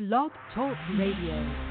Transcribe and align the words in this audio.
Blog 0.00 0.32
Talk 0.54 0.78
Radio. 0.96 1.69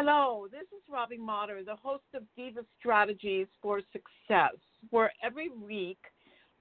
Hello, 0.00 0.46
this 0.52 0.60
is 0.60 0.80
Robbie 0.88 1.18
Motter, 1.18 1.64
the 1.64 1.74
host 1.74 2.04
of 2.14 2.22
Diva 2.36 2.60
Strategies 2.78 3.48
for 3.60 3.80
Success, 3.90 4.54
where 4.90 5.10
every 5.24 5.48
week 5.48 5.98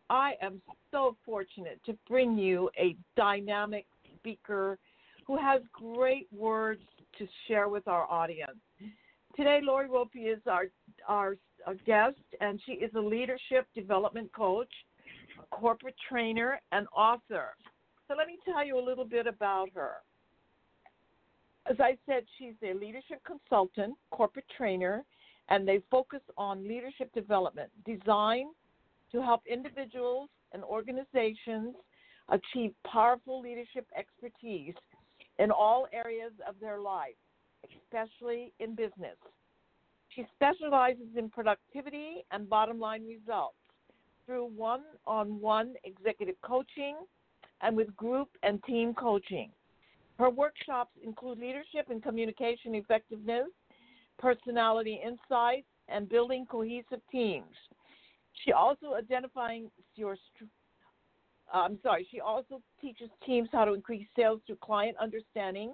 I 0.10 0.34
am 0.42 0.60
so 0.90 1.16
fortunate 1.24 1.80
to 1.86 1.96
bring 2.10 2.36
you 2.36 2.72
a 2.80 2.96
dynamic 3.16 3.86
speaker 4.16 4.80
who 5.28 5.38
has 5.38 5.62
great 5.72 6.26
words 6.36 6.82
to 7.20 7.28
share 7.48 7.70
with 7.70 7.88
our 7.88 8.10
audience. 8.10 8.58
Today, 9.36 9.60
Lori 9.62 9.88
Raupe 9.88 10.16
is 10.16 10.42
our, 10.48 10.64
our, 11.08 11.38
our 11.68 11.76
guest, 11.86 12.18
and 12.42 12.60
she 12.66 12.72
is 12.72 12.90
a 12.96 13.00
leadership 13.00 13.68
development 13.76 14.34
coach, 14.34 14.72
a 15.40 15.56
corporate 15.56 15.94
trainer, 16.10 16.60
and 16.72 16.88
author. 16.92 17.50
So, 18.08 18.16
let 18.18 18.26
me 18.26 18.40
tell 18.46 18.66
you 18.66 18.80
a 18.80 18.84
little 18.84 19.06
bit 19.06 19.28
about 19.28 19.68
her 19.76 19.98
as 21.70 21.78
I 21.80 21.98
said, 22.06 22.24
she's 22.38 22.54
a 22.64 22.74
leadership 22.74 23.22
consultant, 23.26 23.96
corporate 24.12 24.46
trainer, 24.56 25.04
and 25.50 25.68
they 25.68 25.82
focus 25.90 26.22
on 26.38 26.68
leadership 26.68 27.12
development, 27.14 27.70
designed 27.86 28.54
to 29.12 29.22
help 29.22 29.42
individuals 29.50 30.30
and 30.54 30.64
organizations 30.64 31.76
achieve 32.30 32.74
powerful 32.86 33.42
leadership 33.42 33.86
expertise 33.98 34.74
in 35.40 35.52
all 35.52 35.88
areas 35.94 36.32
of 36.48 36.56
their 36.60 36.80
life, 36.80 37.16
especially 37.64 38.54
in 38.60 38.76
business. 38.76 39.16
She 40.10 40.26
specializes 40.36 41.16
in 41.16 41.30
productivity 41.30 42.26
and 42.32 42.50
bottom 42.50 42.80
line 42.80 43.06
results 43.08 43.56
through 44.26 44.50
one 44.56 44.82
on 45.06 45.40
one 45.40 45.76
executive 45.84 46.36
coaching 46.42 46.98
and 47.62 47.76
with 47.76 47.96
group 47.96 48.30
and 48.44 48.64
team 48.64 48.94
coaching. 48.94 49.52
Her 50.18 50.30
workshops 50.30 50.92
include 51.04 51.40
leadership 51.40 51.90
and 51.90 52.02
communication 52.02 52.74
effectiveness, 52.76 53.48
personality 54.18 55.00
insights, 55.04 55.68
and 55.90 56.10
building 56.10 56.46
cohesive 56.50 57.02
teams. 57.12 57.56
She 58.44 58.52
also 58.52 58.94
identifying 58.96 59.70
your 59.96 60.18
I'm 61.54 61.80
sorry, 61.82 62.06
she 62.12 62.20
also 62.20 62.62
teaches 62.82 63.10
teams 63.26 63.48
how 63.54 63.64
to 63.64 63.74
increase 63.74 64.06
sales 64.16 64.42
through 64.46 64.58
client 64.58 64.98
understanding. 65.00 65.74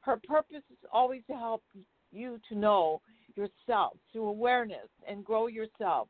Her 0.00 0.18
purpose 0.26 0.62
is 0.70 0.78
always 0.92 1.22
to 1.28 1.34
help 1.36 1.62
you 2.10 2.40
to 2.48 2.54
know 2.54 3.02
yourself 3.36 3.98
through 4.12 4.28
awareness 4.28 4.88
and 5.06 5.24
grow 5.24 5.46
yourself 5.48 6.08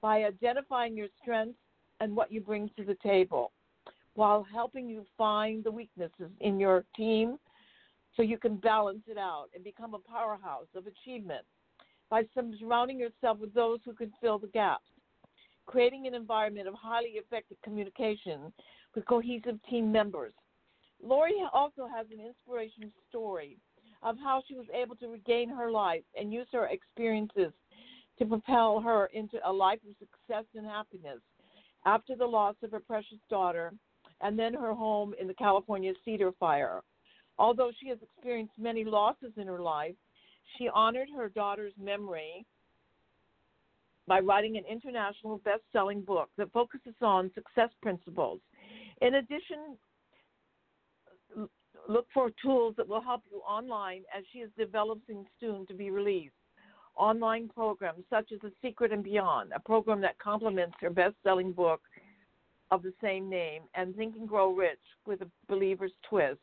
by 0.00 0.24
identifying 0.24 0.96
your 0.96 1.08
strengths 1.20 1.58
and 2.00 2.16
what 2.16 2.32
you 2.32 2.40
bring 2.40 2.68
to 2.76 2.84
the 2.84 2.96
table 3.02 3.52
while 4.14 4.46
helping 4.52 4.88
you 4.88 5.04
find 5.16 5.64
the 5.64 5.70
weaknesses 5.70 6.30
in 6.40 6.60
your 6.60 6.84
team 6.96 7.38
so 8.16 8.22
you 8.22 8.38
can 8.38 8.56
balance 8.56 9.02
it 9.06 9.16
out 9.16 9.46
and 9.54 9.64
become 9.64 9.94
a 9.94 9.98
powerhouse 9.98 10.66
of 10.74 10.86
achievement. 10.86 11.44
By 12.10 12.24
surrounding 12.34 12.98
yourself 12.98 13.38
with 13.38 13.54
those 13.54 13.80
who 13.84 13.94
can 13.94 14.12
fill 14.20 14.38
the 14.38 14.48
gaps, 14.48 14.84
creating 15.64 16.06
an 16.06 16.14
environment 16.14 16.68
of 16.68 16.74
highly 16.74 17.10
effective 17.10 17.56
communication 17.64 18.52
with 18.94 19.06
cohesive 19.06 19.58
team 19.70 19.90
members. 19.90 20.34
Lori 21.02 21.36
also 21.52 21.88
has 21.94 22.06
an 22.12 22.24
inspiration 22.24 22.92
story 23.08 23.56
of 24.02 24.16
how 24.18 24.42
she 24.46 24.54
was 24.54 24.66
able 24.74 24.96
to 24.96 25.08
regain 25.08 25.48
her 25.48 25.70
life 25.70 26.02
and 26.18 26.32
use 26.32 26.46
her 26.52 26.66
experiences 26.66 27.52
to 28.18 28.26
propel 28.26 28.80
her 28.80 29.06
into 29.14 29.38
a 29.48 29.52
life 29.52 29.78
of 29.88 29.96
success 29.98 30.44
and 30.54 30.66
happiness. 30.66 31.20
After 31.86 32.14
the 32.14 32.26
loss 32.26 32.54
of 32.62 32.72
her 32.72 32.80
precious 32.80 33.18
daughter 33.30 33.72
and 34.22 34.38
then 34.38 34.54
her 34.54 34.72
home 34.72 35.14
in 35.20 35.26
the 35.26 35.34
California 35.34 35.92
Cedar 36.04 36.32
Fire. 36.38 36.82
Although 37.38 37.72
she 37.80 37.88
has 37.88 37.98
experienced 38.02 38.54
many 38.58 38.84
losses 38.84 39.32
in 39.36 39.46
her 39.46 39.60
life, 39.60 39.94
she 40.56 40.68
honored 40.68 41.08
her 41.16 41.28
daughter's 41.28 41.72
memory 41.80 42.44
by 44.06 44.20
writing 44.20 44.56
an 44.56 44.64
international 44.70 45.38
best 45.38 45.62
selling 45.72 46.02
book 46.02 46.28
that 46.36 46.52
focuses 46.52 46.94
on 47.00 47.30
success 47.34 47.70
principles. 47.82 48.40
In 49.00 49.16
addition, 49.16 49.76
look 51.88 52.06
for 52.12 52.30
tools 52.42 52.74
that 52.76 52.86
will 52.86 53.00
help 53.00 53.22
you 53.30 53.38
online 53.38 54.02
as 54.16 54.24
she 54.32 54.38
is 54.38 54.50
developing 54.58 55.24
soon 55.40 55.66
to 55.66 55.74
be 55.74 55.90
released. 55.90 56.34
Online 56.96 57.48
programs 57.48 58.04
such 58.10 58.32
as 58.32 58.40
The 58.42 58.52
Secret 58.60 58.92
and 58.92 59.02
Beyond, 59.02 59.52
a 59.54 59.60
program 59.60 60.00
that 60.02 60.18
complements 60.18 60.76
her 60.80 60.90
best 60.90 61.14
selling 61.22 61.52
book 61.52 61.80
of 62.72 62.82
the 62.82 62.94
same 63.02 63.28
name, 63.28 63.64
and 63.74 63.94
Think 63.94 64.16
and 64.16 64.26
Grow 64.26 64.52
Rich 64.54 64.80
with 65.06 65.20
a 65.20 65.28
believer's 65.46 65.92
twist, 66.08 66.40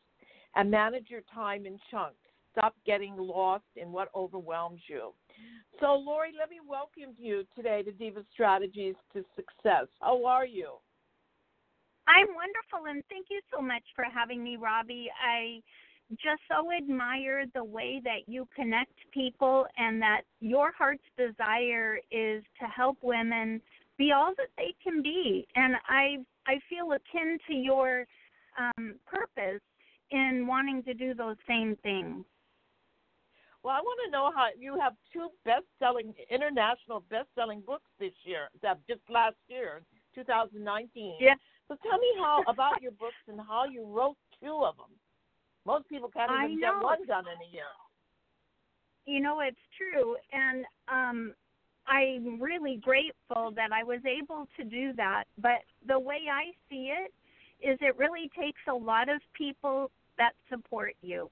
and 0.54 0.70
manage 0.70 1.10
your 1.10 1.22
time 1.34 1.66
in 1.66 1.76
chunks. 1.90 2.14
Stop 2.52 2.74
getting 2.86 3.16
lost 3.16 3.64
in 3.74 3.90
what 3.90 4.10
overwhelms 4.14 4.80
you. 4.88 5.12
So, 5.80 5.94
Lori, 5.94 6.30
let 6.38 6.48
me 6.48 6.58
welcome 6.66 7.16
you 7.18 7.44
today 7.56 7.82
to 7.82 7.90
Diva 7.90 8.24
Strategies 8.32 8.94
to 9.12 9.24
Success. 9.34 9.88
How 10.00 10.24
are 10.24 10.46
you? 10.46 10.74
I'm 12.06 12.28
wonderful, 12.28 12.88
and 12.88 13.02
thank 13.10 13.26
you 13.28 13.40
so 13.52 13.60
much 13.60 13.82
for 13.96 14.04
having 14.04 14.42
me, 14.42 14.56
Robbie. 14.56 15.10
I 15.20 15.60
just 16.12 16.42
so 16.48 16.72
admire 16.72 17.44
the 17.54 17.64
way 17.64 18.00
that 18.04 18.28
you 18.28 18.46
connect 18.54 18.92
people 19.12 19.66
and 19.76 20.00
that 20.00 20.22
your 20.40 20.70
heart's 20.76 21.02
desire 21.16 21.98
is 22.12 22.42
to 22.60 22.66
help 22.66 22.98
women 23.02 23.60
be 24.00 24.12
all 24.12 24.32
that 24.38 24.48
they 24.56 24.74
can 24.82 25.02
be. 25.02 25.46
And 25.54 25.76
I 25.86 26.16
I 26.48 26.58
feel 26.68 26.90
akin 26.92 27.38
to 27.46 27.54
your 27.54 28.06
um, 28.58 28.94
purpose 29.06 29.60
in 30.10 30.46
wanting 30.48 30.82
to 30.84 30.94
do 30.94 31.14
those 31.14 31.36
same 31.46 31.76
things. 31.82 32.24
Well, 33.62 33.76
I 33.76 33.80
want 33.80 34.00
to 34.06 34.10
know 34.10 34.32
how 34.34 34.48
you 34.58 34.80
have 34.80 34.94
two 35.12 35.28
best-selling 35.44 36.14
international 36.30 37.04
best-selling 37.10 37.60
books 37.60 37.90
this 38.00 38.16
year. 38.24 38.48
That 38.62 38.78
just 38.88 39.02
last 39.10 39.36
year, 39.48 39.82
2019. 40.14 41.16
Yeah. 41.20 41.34
So 41.68 41.76
tell 41.82 41.98
me 41.98 42.08
how 42.18 42.42
about 42.48 42.80
your 42.80 42.92
books 42.92 43.20
and 43.28 43.38
how 43.38 43.64
you 43.70 43.84
wrote 43.86 44.16
two 44.42 44.64
of 44.64 44.76
them. 44.78 44.96
Most 45.66 45.88
people 45.90 46.08
can't 46.08 46.32
even 46.32 46.58
get 46.58 46.72
one 46.82 47.06
done 47.06 47.26
in 47.28 47.38
a 47.46 47.52
year. 47.52 47.70
You 49.04 49.20
know, 49.20 49.40
it's 49.40 49.60
true, 49.76 50.16
and 50.32 50.64
um, 50.88 51.34
I'm 51.86 52.40
really 52.40 52.76
grateful 52.76 53.52
that 53.56 53.72
I 53.72 53.82
was 53.82 54.00
able 54.04 54.46
to 54.56 54.64
do 54.64 54.92
that. 54.94 55.24
But 55.38 55.62
the 55.86 55.98
way 55.98 56.20
I 56.32 56.52
see 56.68 56.92
it 56.92 57.12
is 57.66 57.78
it 57.80 57.96
really 57.98 58.30
takes 58.38 58.60
a 58.68 58.74
lot 58.74 59.08
of 59.08 59.20
people 59.34 59.90
that 60.18 60.32
support 60.48 60.94
you. 61.02 61.30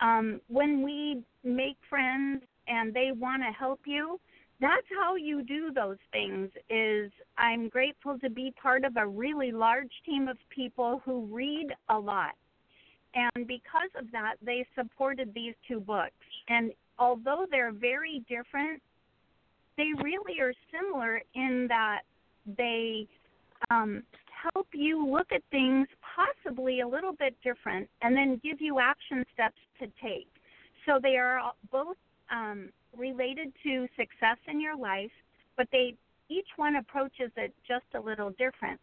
Um, 0.00 0.40
when 0.48 0.82
we 0.82 1.22
make 1.44 1.76
friends 1.88 2.42
and 2.68 2.92
they 2.92 3.12
want 3.12 3.42
to 3.42 3.52
help 3.52 3.80
you, 3.86 4.20
that's 4.60 4.86
how 4.98 5.16
you 5.16 5.42
do 5.42 5.70
those 5.72 5.98
things 6.12 6.50
is 6.70 7.12
I'm 7.36 7.68
grateful 7.68 8.18
to 8.20 8.30
be 8.30 8.52
part 8.60 8.84
of 8.84 8.96
a 8.96 9.06
really 9.06 9.52
large 9.52 9.92
team 10.04 10.28
of 10.28 10.38
people 10.48 11.02
who 11.04 11.26
read 11.30 11.68
a 11.90 11.98
lot. 11.98 12.34
And 13.14 13.46
because 13.46 13.90
of 13.98 14.10
that, 14.12 14.34
they 14.42 14.66
supported 14.74 15.32
these 15.34 15.54
two 15.68 15.80
books. 15.80 16.12
And 16.48 16.72
although 16.98 17.46
they're 17.50 17.72
very 17.72 18.22
different, 18.28 18.82
they 19.76 19.90
really 20.02 20.40
are 20.40 20.52
similar 20.72 21.20
in 21.34 21.66
that 21.68 22.00
they 22.56 23.06
um, 23.70 24.02
help 24.52 24.68
you 24.72 25.06
look 25.06 25.32
at 25.32 25.42
things 25.50 25.86
possibly 26.14 26.80
a 26.80 26.88
little 26.88 27.12
bit 27.12 27.34
different, 27.42 27.88
and 28.02 28.16
then 28.16 28.40
give 28.42 28.60
you 28.60 28.78
action 28.78 29.24
steps 29.34 29.56
to 29.80 29.86
take. 30.02 30.28
So 30.86 30.98
they 31.02 31.16
are 31.16 31.52
both 31.70 31.96
um, 32.30 32.70
related 32.96 33.52
to 33.64 33.86
success 33.96 34.38
in 34.48 34.60
your 34.60 34.76
life, 34.76 35.10
but 35.56 35.68
they 35.72 35.94
each 36.28 36.48
one 36.56 36.76
approaches 36.76 37.30
it 37.36 37.54
just 37.66 37.84
a 37.94 38.00
little 38.00 38.30
different. 38.30 38.80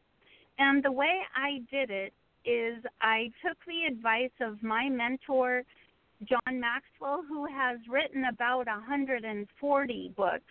And 0.60 0.84
the 0.84 0.92
way 0.92 1.22
I 1.36 1.60
did 1.72 1.90
it 1.90 2.14
is 2.46 2.84
I 3.02 3.32
took 3.46 3.58
the 3.66 3.86
advice 3.92 4.32
of 4.42 4.62
my 4.64 4.90
mentor, 4.90 5.64
John 6.24 6.60
Maxwell, 6.60 7.24
who 7.28 7.46
has 7.46 7.80
written 7.90 8.26
about 8.26 8.68
140 8.68 10.14
books. 10.16 10.42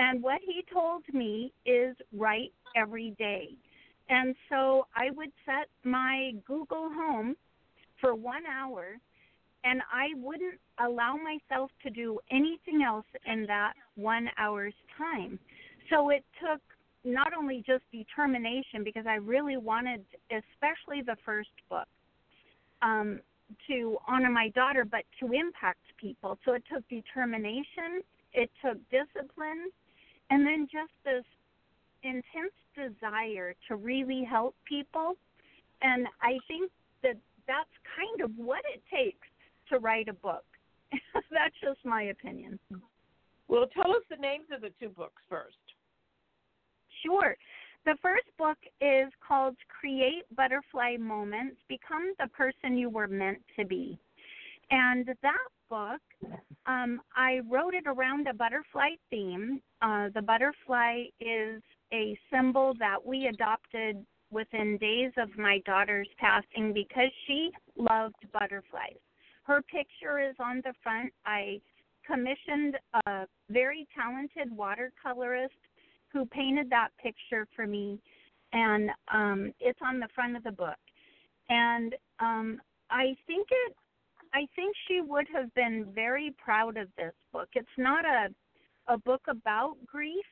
And 0.00 0.22
what 0.22 0.40
he 0.40 0.64
told 0.72 1.02
me 1.12 1.52
is 1.66 1.94
write 2.16 2.54
every 2.74 3.10
day. 3.18 3.50
And 4.08 4.34
so 4.48 4.86
I 4.96 5.10
would 5.14 5.30
set 5.44 5.68
my 5.84 6.32
Google 6.46 6.88
Home 6.94 7.36
for 8.00 8.14
one 8.14 8.44
hour, 8.46 8.96
and 9.62 9.82
I 9.92 10.08
wouldn't 10.16 10.58
allow 10.82 11.16
myself 11.16 11.70
to 11.82 11.90
do 11.90 12.18
anything 12.30 12.82
else 12.82 13.04
in 13.26 13.44
that 13.46 13.74
one 13.96 14.30
hour's 14.38 14.74
time. 14.96 15.38
So 15.90 16.08
it 16.08 16.24
took 16.40 16.62
not 17.04 17.34
only 17.38 17.62
just 17.66 17.82
determination, 17.92 18.82
because 18.82 19.04
I 19.06 19.16
really 19.16 19.58
wanted, 19.58 20.02
especially 20.30 21.02
the 21.02 21.16
first 21.26 21.50
book, 21.68 21.88
um, 22.80 23.20
to 23.66 23.98
honor 24.08 24.30
my 24.30 24.48
daughter, 24.48 24.86
but 24.86 25.02
to 25.20 25.32
impact 25.34 25.80
people. 25.98 26.38
So 26.46 26.54
it 26.54 26.62
took 26.72 26.88
determination, 26.88 28.00
it 28.32 28.50
took 28.64 28.78
discipline, 28.90 29.68
and 30.30 30.46
then 30.46 30.68
just 30.70 30.92
this 31.04 31.24
intense 32.02 32.54
desire 32.74 33.54
to 33.68 33.76
really 33.76 34.24
help 34.24 34.54
people. 34.66 35.14
And 35.82 36.06
I 36.22 36.38
think 36.48 36.70
that 37.02 37.16
that's 37.46 37.68
kind 37.96 38.22
of 38.22 38.30
what 38.36 38.60
it 38.72 38.82
takes 38.94 39.26
to 39.70 39.78
write 39.78 40.08
a 40.08 40.12
book. 40.12 40.44
that's 41.30 41.54
just 41.62 41.84
my 41.84 42.04
opinion. 42.04 42.58
Well, 43.48 43.66
tell 43.74 43.90
us 43.90 44.02
the 44.08 44.16
names 44.16 44.46
of 44.54 44.60
the 44.60 44.70
two 44.80 44.90
books 44.90 45.22
first. 45.28 45.56
Sure. 47.04 47.36
The 47.86 47.96
first 48.02 48.26
book 48.38 48.58
is 48.80 49.10
called 49.26 49.56
Create 49.80 50.24
Butterfly 50.36 50.96
Moments 50.98 51.56
Become 51.68 52.12
the 52.18 52.28
Person 52.28 52.76
You 52.76 52.90
Were 52.90 53.08
Meant 53.08 53.38
to 53.58 53.64
Be. 53.64 53.98
And 54.70 55.06
that 55.22 55.48
book, 55.68 56.00
um, 56.66 57.00
I 57.16 57.40
wrote 57.50 57.74
it 57.74 57.84
around 57.86 58.28
a 58.28 58.34
butterfly 58.34 58.90
theme. 59.10 59.60
Uh, 59.82 60.08
the 60.14 60.22
butterfly 60.22 61.04
is 61.20 61.62
a 61.92 62.16
symbol 62.32 62.74
that 62.78 63.04
we 63.04 63.26
adopted 63.26 64.04
within 64.30 64.78
days 64.78 65.12
of 65.16 65.36
my 65.36 65.58
daughter's 65.66 66.08
passing 66.18 66.72
because 66.72 67.10
she 67.26 67.50
loved 67.76 68.14
butterflies. 68.32 69.00
Her 69.42 69.62
picture 69.62 70.20
is 70.20 70.36
on 70.38 70.62
the 70.64 70.72
front. 70.82 71.12
I 71.26 71.60
commissioned 72.06 72.76
a 73.06 73.26
very 73.50 73.88
talented 73.96 74.56
watercolorist 74.56 75.48
who 76.12 76.26
painted 76.26 76.70
that 76.70 76.90
picture 77.02 77.46
for 77.54 77.66
me, 77.66 77.98
and 78.52 78.90
um, 79.12 79.52
it's 79.60 79.78
on 79.84 79.98
the 79.98 80.08
front 80.14 80.36
of 80.36 80.44
the 80.44 80.52
book. 80.52 80.78
And 81.48 81.94
um, 82.20 82.60
I 82.90 83.16
think 83.26 83.48
it, 83.50 83.74
I 84.32 84.46
think 84.54 84.74
she 84.86 85.00
would 85.00 85.26
have 85.34 85.52
been 85.54 85.86
very 85.94 86.34
proud 86.38 86.76
of 86.76 86.88
this 86.96 87.14
book. 87.32 87.48
It's 87.54 87.68
not 87.76 88.04
a 88.04 88.28
a 88.90 88.98
book 88.98 89.22
about 89.28 89.76
grief, 89.86 90.24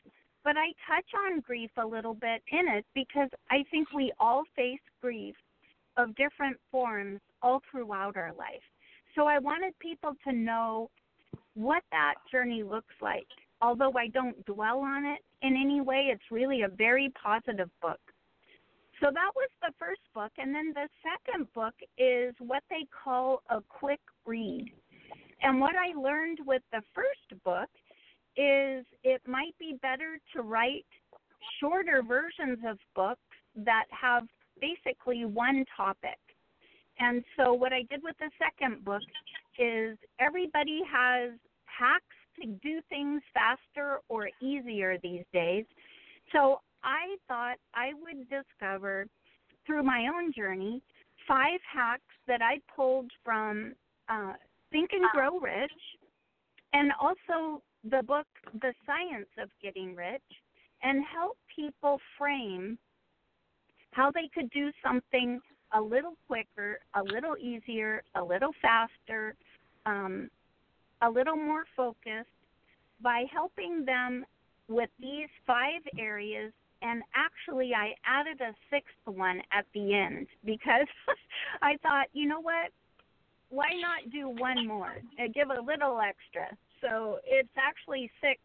but 0.45 0.57
I 0.57 0.73
touch 0.87 1.07
on 1.27 1.41
grief 1.41 1.71
a 1.77 1.87
little 1.87 2.15
bit 2.15 2.43
in 2.51 2.69
it 2.69 2.85
because 2.95 3.29
I 3.51 3.65
think 3.71 3.93
we 3.93 4.13
all 4.19 4.43
face 4.57 4.81
grief 5.01 5.37
of 5.97 6.15
different 6.17 6.57
forms 6.71 7.21
all 7.43 7.63
throughout 7.71 8.17
our 8.17 8.33
life. 8.37 8.63
So 9.15 9.27
I 9.27 9.39
wanted 9.39 9.79
people 9.79 10.15
to 10.27 10.33
know 10.33 10.91
what 11.55 11.83
that 11.93 12.15
journey 12.31 12.63
looks 12.63 12.95
like. 13.01 13.27
Although 13.61 13.93
I 13.97 14.09
don't 14.09 14.45
dwell 14.45 14.81
on 14.81 15.05
it 15.05 15.21
in 15.43 15.57
any 15.57 15.81
way, 15.81 16.09
it's 16.13 16.31
really 16.31 16.63
a 16.63 16.69
very 16.69 17.13
positive 17.23 17.71
book. 17.83 18.01
So 19.01 19.11
that 19.13 19.31
was 19.37 19.49
the 19.63 19.73
first 19.79 20.01
book. 20.15 20.33
And 20.39 20.55
then 20.55 20.73
the 20.75 20.89
second 21.03 21.47
book 21.55 21.75
is 21.97 22.35
what 22.39 22.63
they 22.69 22.87
call 23.05 23.43
a 23.49 23.61
quick 23.69 24.01
read. 24.27 24.73
And 25.43 25.61
what 25.61 25.75
I 25.77 25.99
learned 25.99 26.39
with 26.45 26.63
the 26.73 26.83
first 26.95 27.43
book 27.45 27.69
is 28.37 28.85
it 29.05 29.23
might 29.27 29.57
be 29.59 29.79
better 29.83 30.19
to 30.35 30.43
write 30.43 30.87
shorter 31.61 32.03
versions 32.03 32.59
of 32.67 32.79
books 32.95 33.21
that 33.57 33.85
have 33.91 34.25
basically 34.61 35.25
one 35.25 35.65
topic. 35.77 36.19
And 36.99 37.25
so 37.37 37.53
what 37.53 37.73
I 37.73 37.83
did 37.91 38.03
with 38.03 38.17
the 38.19 38.31
second 38.39 38.85
book 38.85 39.03
is 39.59 39.97
everybody 40.19 40.81
has 40.91 41.31
hacks 41.67 42.05
to 42.41 42.47
do 42.63 42.81
things 42.89 43.23
faster 43.33 43.99
or 44.09 44.29
easier 44.41 44.99
these 45.03 45.25
days. 45.33 45.65
So 46.33 46.61
I 46.83 47.17
thought 47.27 47.57
I 47.75 47.93
would 47.95 48.29
discover 48.29 49.07
through 49.67 49.83
my 49.83 50.09
own 50.15 50.33
journey 50.33 50.83
five 51.27 51.61
hacks 51.71 52.03
that 52.27 52.41
I 52.43 52.61
pulled 52.75 53.11
from 53.25 53.75
uh, 54.09 54.33
Think 54.71 54.91
and 54.93 55.05
Grow 55.13 55.39
Rich 55.39 55.71
and 56.73 56.93
also 57.01 57.63
the 57.85 58.03
book 58.03 58.27
The 58.61 58.73
Science 58.87 59.29
of 59.41 59.51
Getting 59.63 59.95
Rich 59.95 60.23
and 60.83 61.05
help 61.05 61.37
people 61.55 61.99
frame 62.17 62.79
how 63.93 64.11
they 64.11 64.29
could 64.33 64.51
do 64.51 64.71
something 64.83 65.41
a 65.75 65.81
little 65.81 66.15
quicker, 66.27 66.79
a 66.95 67.03
little 67.03 67.37
easier, 67.37 68.03
a 68.15 68.23
little 68.23 68.53
faster, 68.63 69.35
um, 69.87 70.31
a 71.03 71.11
little 71.11 71.37
more 71.37 71.65
focused 71.77 72.29
by 73.03 73.25
helping 73.33 73.85
them 73.85 74.25
with 74.69 74.91
these 75.01 75.29
five 75.47 75.83
areas 75.99 76.53
and 76.83 77.03
actually 77.15 77.73
I 77.75 77.95
added 78.05 78.41
a 78.41 78.55
sixth 78.71 78.95
one 79.05 79.43
at 79.53 79.67
the 79.75 79.95
end 79.95 80.27
because 80.45 80.87
I 81.63 81.77
thought, 81.83 82.07
you 82.13 82.29
know 82.29 82.41
what? 82.41 82.71
Why 83.51 83.69
not 83.81 84.13
do 84.13 84.29
one 84.29 84.67
more? 84.67 84.97
and 85.19 85.33
give 85.35 85.51
a 85.51 85.61
little 85.61 86.01
extra. 86.01 86.57
So 86.81 87.19
it's 87.25 87.49
actually 87.57 88.11
six 88.21 88.41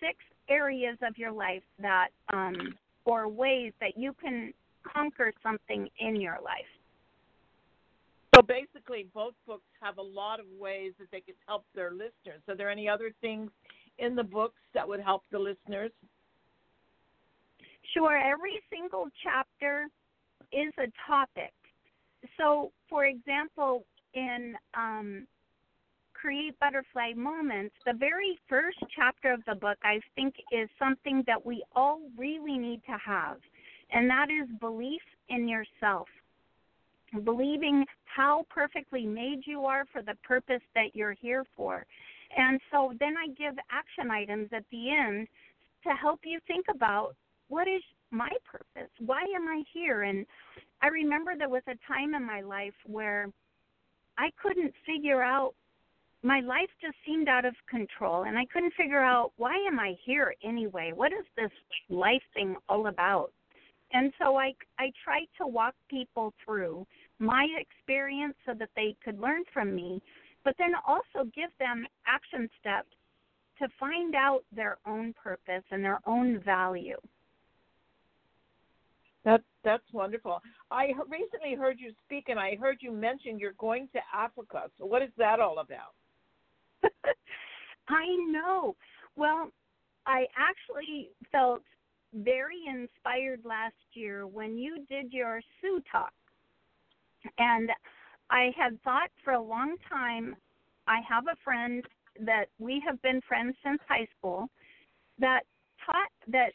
six 0.00 0.18
areas 0.48 0.98
of 1.02 1.16
your 1.16 1.32
life 1.32 1.62
that 1.80 2.08
um 2.32 2.74
or 3.04 3.28
ways 3.28 3.72
that 3.80 3.96
you 3.96 4.14
can 4.20 4.52
conquer 4.82 5.32
something 5.42 5.88
in 6.00 6.20
your 6.20 6.38
life. 6.44 6.66
So 8.34 8.42
basically, 8.42 9.06
both 9.14 9.34
books 9.46 9.64
have 9.80 9.96
a 9.98 10.02
lot 10.02 10.40
of 10.40 10.46
ways 10.58 10.92
that 10.98 11.10
they 11.10 11.20
could 11.20 11.36
help 11.46 11.64
their 11.74 11.90
listeners. 11.90 12.42
Are 12.48 12.56
there 12.56 12.68
any 12.68 12.88
other 12.88 13.10
things 13.22 13.50
in 13.98 14.14
the 14.14 14.24
books 14.24 14.60
that 14.74 14.86
would 14.86 15.00
help 15.00 15.22
the 15.30 15.38
listeners? 15.38 15.90
Sure. 17.96 18.16
Every 18.16 18.60
single 18.70 19.06
chapter 19.22 19.86
is 20.52 20.72
a 20.78 20.92
topic. 21.06 21.52
So, 22.36 22.72
for 22.90 23.06
example, 23.06 23.84
in 24.12 24.54
um, 24.74 25.26
Create 26.12 26.58
Butterfly 26.58 27.12
Moments, 27.16 27.74
the 27.86 27.94
very 27.94 28.38
first 28.48 28.78
chapter 28.94 29.32
of 29.32 29.40
the 29.46 29.54
book, 29.54 29.78
I 29.82 30.00
think, 30.14 30.34
is 30.52 30.68
something 30.78 31.24
that 31.26 31.44
we 31.44 31.64
all 31.74 32.00
really 32.18 32.58
need 32.58 32.82
to 32.86 32.98
have, 33.02 33.38
and 33.92 34.10
that 34.10 34.26
is 34.30 34.48
belief 34.60 35.02
in 35.28 35.48
yourself 35.48 36.08
believing 37.24 37.84
how 38.04 38.44
perfectly 38.50 39.06
made 39.06 39.40
you 39.46 39.64
are 39.64 39.84
for 39.92 40.02
the 40.02 40.14
purpose 40.22 40.60
that 40.74 40.94
you're 40.94 41.14
here 41.14 41.44
for. 41.56 41.86
And 42.36 42.60
so 42.70 42.92
then 42.98 43.14
I 43.16 43.28
give 43.28 43.54
action 43.70 44.10
items 44.10 44.48
at 44.52 44.64
the 44.70 44.90
end 44.90 45.28
to 45.84 45.90
help 45.90 46.20
you 46.24 46.40
think 46.46 46.66
about 46.68 47.14
what 47.48 47.68
is 47.68 47.82
my 48.10 48.30
purpose? 48.44 48.90
Why 48.98 49.22
am 49.34 49.48
I 49.48 49.62
here? 49.72 50.02
And 50.02 50.26
I 50.82 50.88
remember 50.88 51.32
there 51.36 51.48
was 51.48 51.62
a 51.66 51.78
time 51.86 52.14
in 52.14 52.24
my 52.24 52.40
life 52.40 52.74
where 52.86 53.28
I 54.18 54.30
couldn't 54.40 54.72
figure 54.84 55.22
out 55.22 55.54
my 56.22 56.40
life 56.40 56.70
just 56.80 56.96
seemed 57.06 57.28
out 57.28 57.44
of 57.44 57.54
control 57.68 58.24
and 58.24 58.38
I 58.38 58.46
couldn't 58.52 58.74
figure 58.74 59.02
out 59.02 59.32
why 59.36 59.54
am 59.68 59.78
I 59.78 59.94
here 60.04 60.34
anyway? 60.42 60.92
What 60.94 61.12
is 61.12 61.24
this 61.36 61.52
life 61.88 62.22
thing 62.34 62.56
all 62.68 62.88
about? 62.88 63.32
And 63.92 64.12
so 64.18 64.36
I 64.36 64.54
I 64.78 64.90
tried 65.04 65.28
to 65.38 65.46
walk 65.46 65.74
people 65.88 66.34
through 66.44 66.86
my 67.18 67.46
experience 67.58 68.34
so 68.44 68.54
that 68.58 68.70
they 68.74 68.96
could 69.04 69.20
learn 69.20 69.42
from 69.52 69.74
me, 69.74 70.02
but 70.44 70.54
then 70.58 70.72
also 70.86 71.30
give 71.34 71.50
them 71.60 71.86
action 72.06 72.48
steps 72.58 72.88
to 73.60 73.68
find 73.78 74.14
out 74.14 74.42
their 74.54 74.78
own 74.86 75.14
purpose 75.14 75.62
and 75.70 75.84
their 75.84 76.00
own 76.06 76.40
value. 76.40 76.96
That 79.26 79.42
that's 79.64 79.84
wonderful. 79.92 80.40
I 80.70 80.92
recently 81.08 81.56
heard 81.56 81.78
you 81.80 81.92
speak, 82.06 82.26
and 82.30 82.40
I 82.40 82.56
heard 82.56 82.78
you 82.80 82.92
mention 82.92 83.38
you're 83.40 83.54
going 83.58 83.88
to 83.94 84.00
Africa. 84.14 84.70
So, 84.78 84.86
what 84.86 85.02
is 85.02 85.10
that 85.18 85.40
all 85.40 85.60
about? 85.60 85.94
I 87.88 88.06
know. 88.30 88.76
Well, 89.16 89.50
I 90.06 90.26
actually 90.38 91.10
felt 91.32 91.62
very 92.14 92.62
inspired 92.68 93.40
last 93.44 93.74
year 93.94 94.26
when 94.28 94.58
you 94.58 94.86
did 94.88 95.12
your 95.12 95.40
Sioux 95.60 95.82
talk 95.92 96.12
And 97.38 97.70
I 98.30 98.52
had 98.56 98.80
thought 98.82 99.10
for 99.24 99.34
a 99.34 99.42
long 99.42 99.76
time, 99.90 100.36
I 100.88 101.00
have 101.08 101.24
a 101.26 101.36
friend 101.44 101.84
that 102.20 102.46
we 102.58 102.82
have 102.86 103.02
been 103.02 103.20
friends 103.28 103.56
since 103.64 103.80
high 103.88 104.08
school 104.18 104.48
that 105.18 105.42
taught 105.84 106.12
that 106.28 106.52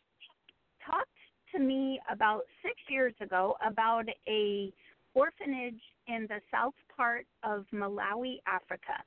talked 0.86 1.10
to 1.54 1.60
me 1.60 2.00
about 2.12 2.42
six 2.62 2.76
years 2.90 3.14
ago 3.22 3.56
about 3.66 4.06
a 4.28 4.72
orphanage 5.14 5.82
in 6.08 6.26
the 6.30 6.40
south 6.52 6.74
part 6.96 7.26
of 7.44 7.66
Malawi, 7.74 8.38
Africa. 8.48 9.04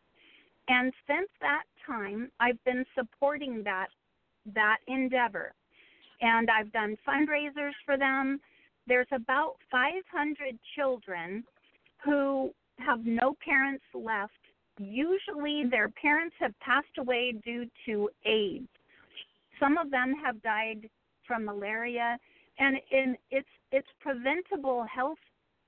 And 0.69 0.93
since 1.07 1.29
that 1.41 1.65
time, 1.87 2.31
I've 2.41 2.63
been 2.65 2.85
supporting 2.95 3.63
that 3.65 3.89
that 4.55 4.79
endeavor. 4.89 5.53
And 6.21 6.51
I've 6.51 6.73
done 6.73 6.97
fundraisers 7.07 7.73
for 7.85 7.97
them. 7.97 8.41
There's 8.87 9.07
about 9.13 9.55
500 9.71 10.59
children 10.77 11.45
who 12.05 12.51
have 12.79 13.05
no 13.05 13.37
parents 13.45 13.85
left. 13.95 14.33
Usually, 14.79 15.65
their 15.71 15.89
parents 15.89 16.35
have 16.41 16.59
passed 16.61 16.99
away 16.99 17.35
due 17.45 17.67
to 17.87 18.11
AIDS. 18.27 18.69
Some 19.61 19.79
of 19.79 19.91
them 19.91 20.15
have 20.25 20.43
died 20.43 20.89
from 21.27 21.45
malaria, 21.45 22.19
and 22.59 22.77
in, 22.91 23.17
it's 23.31 23.49
it's 23.73 23.89
preventable 24.01 24.85
health 24.85 25.19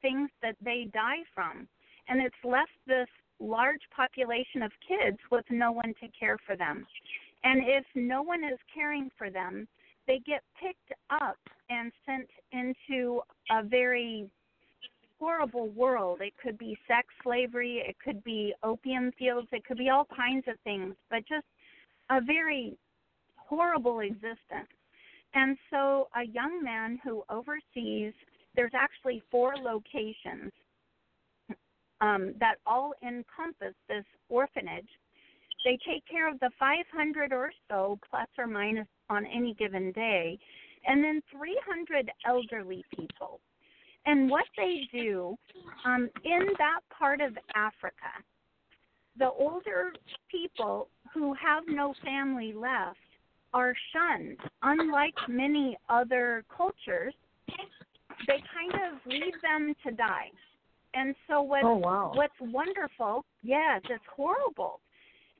things 0.02 0.30
that 0.42 0.56
they 0.62 0.88
die 0.92 1.24
from, 1.34 1.66
and 2.08 2.20
it's 2.20 2.36
left 2.44 2.70
this 2.86 3.08
large 3.40 3.80
population 3.94 4.62
of 4.62 4.72
kids 4.86 5.18
with 5.30 5.44
no 5.50 5.72
one 5.72 5.94
to 6.00 6.08
care 6.18 6.38
for 6.46 6.56
them. 6.56 6.86
And 7.44 7.62
if 7.64 7.84
no 7.94 8.22
one 8.22 8.42
is 8.44 8.58
caring 8.74 9.10
for 9.16 9.30
them, 9.30 9.68
they 10.06 10.20
get 10.26 10.42
picked 10.60 10.92
up 11.10 11.38
and 11.68 11.92
sent 12.04 12.28
into 12.52 13.20
a 13.50 13.62
very 13.62 14.28
horrible 15.18 15.68
world. 15.70 16.20
It 16.20 16.34
could 16.42 16.58
be 16.58 16.78
sex 16.86 17.08
slavery, 17.22 17.82
it 17.86 17.96
could 18.02 18.22
be 18.24 18.54
opium 18.62 19.12
fields, 19.18 19.48
it 19.52 19.64
could 19.64 19.78
be 19.78 19.90
all 19.90 20.06
kinds 20.16 20.44
of 20.48 20.54
things, 20.64 20.94
but 21.10 21.20
just 21.28 21.46
a 22.10 22.20
very 22.20 22.76
horrible 23.36 24.00
existence. 24.00 24.68
And 25.36 25.58
so, 25.68 26.08
a 26.16 26.24
young 26.24 26.62
man 26.62 26.98
who 27.04 27.22
oversees, 27.28 28.14
there's 28.54 28.72
actually 28.74 29.22
four 29.30 29.54
locations 29.62 30.50
um, 32.00 32.32
that 32.40 32.54
all 32.64 32.94
encompass 33.02 33.74
this 33.86 34.04
orphanage. 34.30 34.88
They 35.62 35.78
take 35.86 36.06
care 36.10 36.30
of 36.30 36.40
the 36.40 36.48
500 36.58 37.34
or 37.34 37.52
so, 37.68 37.98
plus 38.08 38.28
or 38.38 38.46
minus 38.46 38.86
on 39.10 39.26
any 39.26 39.52
given 39.58 39.92
day, 39.92 40.38
and 40.86 41.04
then 41.04 41.20
300 41.30 42.10
elderly 42.26 42.82
people. 42.96 43.40
And 44.06 44.30
what 44.30 44.46
they 44.56 44.88
do 44.90 45.36
um, 45.84 46.08
in 46.24 46.46
that 46.56 46.80
part 46.98 47.20
of 47.20 47.36
Africa, 47.54 47.92
the 49.18 49.28
older 49.30 49.92
people 50.30 50.88
who 51.12 51.34
have 51.34 51.64
no 51.68 51.92
family 52.02 52.54
left 52.54 52.96
are 53.56 53.72
shunned. 53.90 54.36
Unlike 54.62 55.14
many 55.30 55.78
other 55.88 56.44
cultures, 56.54 57.14
they 58.26 58.42
kind 58.52 58.74
of 58.74 59.00
leave 59.06 59.32
them 59.42 59.74
to 59.82 59.92
die. 59.92 60.30
And 60.92 61.14
so 61.26 61.40
what 61.40 61.64
oh, 61.64 61.76
wow. 61.76 62.12
what's 62.14 62.34
wonderful, 62.38 63.24
yes, 63.42 63.80
it's 63.88 64.04
horrible. 64.14 64.80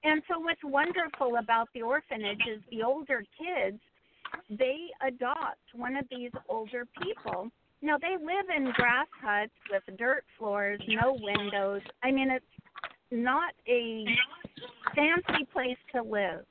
And 0.02 0.23
so 0.28 0.38
what's 0.38 0.64
wonderful 0.64 1.37
about 1.38 1.68
the 1.75 1.82
orphanage 1.82 2.40
is 2.50 2.62
the 2.70 2.82
older 2.82 3.23
kids, 3.38 3.78
they 4.49 4.88
adopt 5.06 5.61
one 5.75 5.96
of 5.96 6.06
these 6.11 6.30
older 6.49 6.87
people. 7.02 7.50
Now 7.82 7.99
they 7.99 8.16
live 8.18 8.46
in 8.56 8.73
grass 8.73 9.08
huts 9.23 9.52
with 9.70 9.99
dirt 9.99 10.25
floors, 10.38 10.80
no 10.88 11.18
windows. 11.20 11.82
I 12.02 12.11
mean 12.12 12.30
it's 12.30 12.44
not 13.11 13.52
a 13.68 14.06
fancy 14.94 15.44
place 15.52 15.76
to 15.94 16.02
live. 16.02 16.46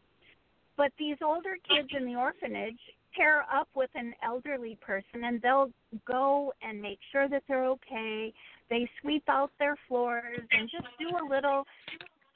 But 0.78 0.92
these 1.00 1.18
older 1.24 1.58
kids 1.68 1.90
in 1.98 2.06
the 2.06 2.16
orphanage 2.16 2.80
pair 3.16 3.46
up 3.54 3.70
with 3.76 3.90
an 3.96 4.14
elderly 4.24 4.78
person 4.82 5.24
and 5.24 5.42
they'll 5.42 5.72
go 6.06 6.54
and 6.62 6.82
make 6.82 7.00
sure 7.12 7.30
that 7.30 7.44
they're 7.48 7.66
okay. 7.66 8.34
They 8.70 8.90
sweep 9.02 9.24
out 9.30 9.52
their 9.58 9.76
floors 9.88 10.40
and 10.52 10.70
just 10.70 10.88
do 11.00 11.08
a 11.16 11.26
little 11.28 11.64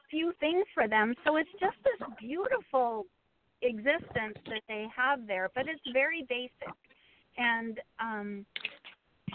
few 0.09 0.33
things 0.39 0.65
for 0.73 0.87
them. 0.87 1.13
So 1.25 1.35
it's 1.37 1.49
just 1.59 1.75
this 1.83 2.07
beautiful 2.19 3.05
existence 3.61 4.37
that 4.45 4.61
they 4.67 4.87
have 4.95 5.27
there, 5.27 5.49
but 5.53 5.65
it's 5.67 5.81
very 5.93 6.25
basic. 6.29 6.75
And 7.37 7.79
um 7.99 8.45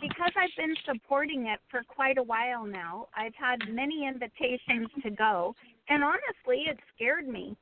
because 0.00 0.32
I've 0.36 0.56
been 0.56 0.74
supporting 0.86 1.46
it 1.46 1.60
for 1.70 1.82
quite 1.86 2.18
a 2.18 2.22
while 2.22 2.66
now, 2.66 3.06
I've 3.16 3.34
had 3.34 3.60
many 3.72 4.06
invitations 4.06 4.88
to 5.02 5.10
go, 5.10 5.54
and 5.88 6.02
honestly, 6.02 6.64
it 6.66 6.78
scared 6.94 7.28
me 7.28 7.56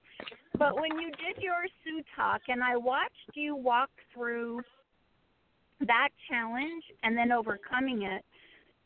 but 0.63 0.77
when 0.77 0.97
you 1.01 1.11
did 1.11 1.43
your 1.43 1.67
Sioux 1.83 2.03
talk 2.15 2.43
and 2.47 2.63
I 2.63 2.77
watched 2.77 3.35
you 3.35 3.57
walk 3.57 3.91
through 4.15 4.61
that 5.81 6.11
challenge 6.31 6.85
and 7.03 7.17
then 7.17 7.33
overcoming 7.33 8.03
it, 8.03 8.25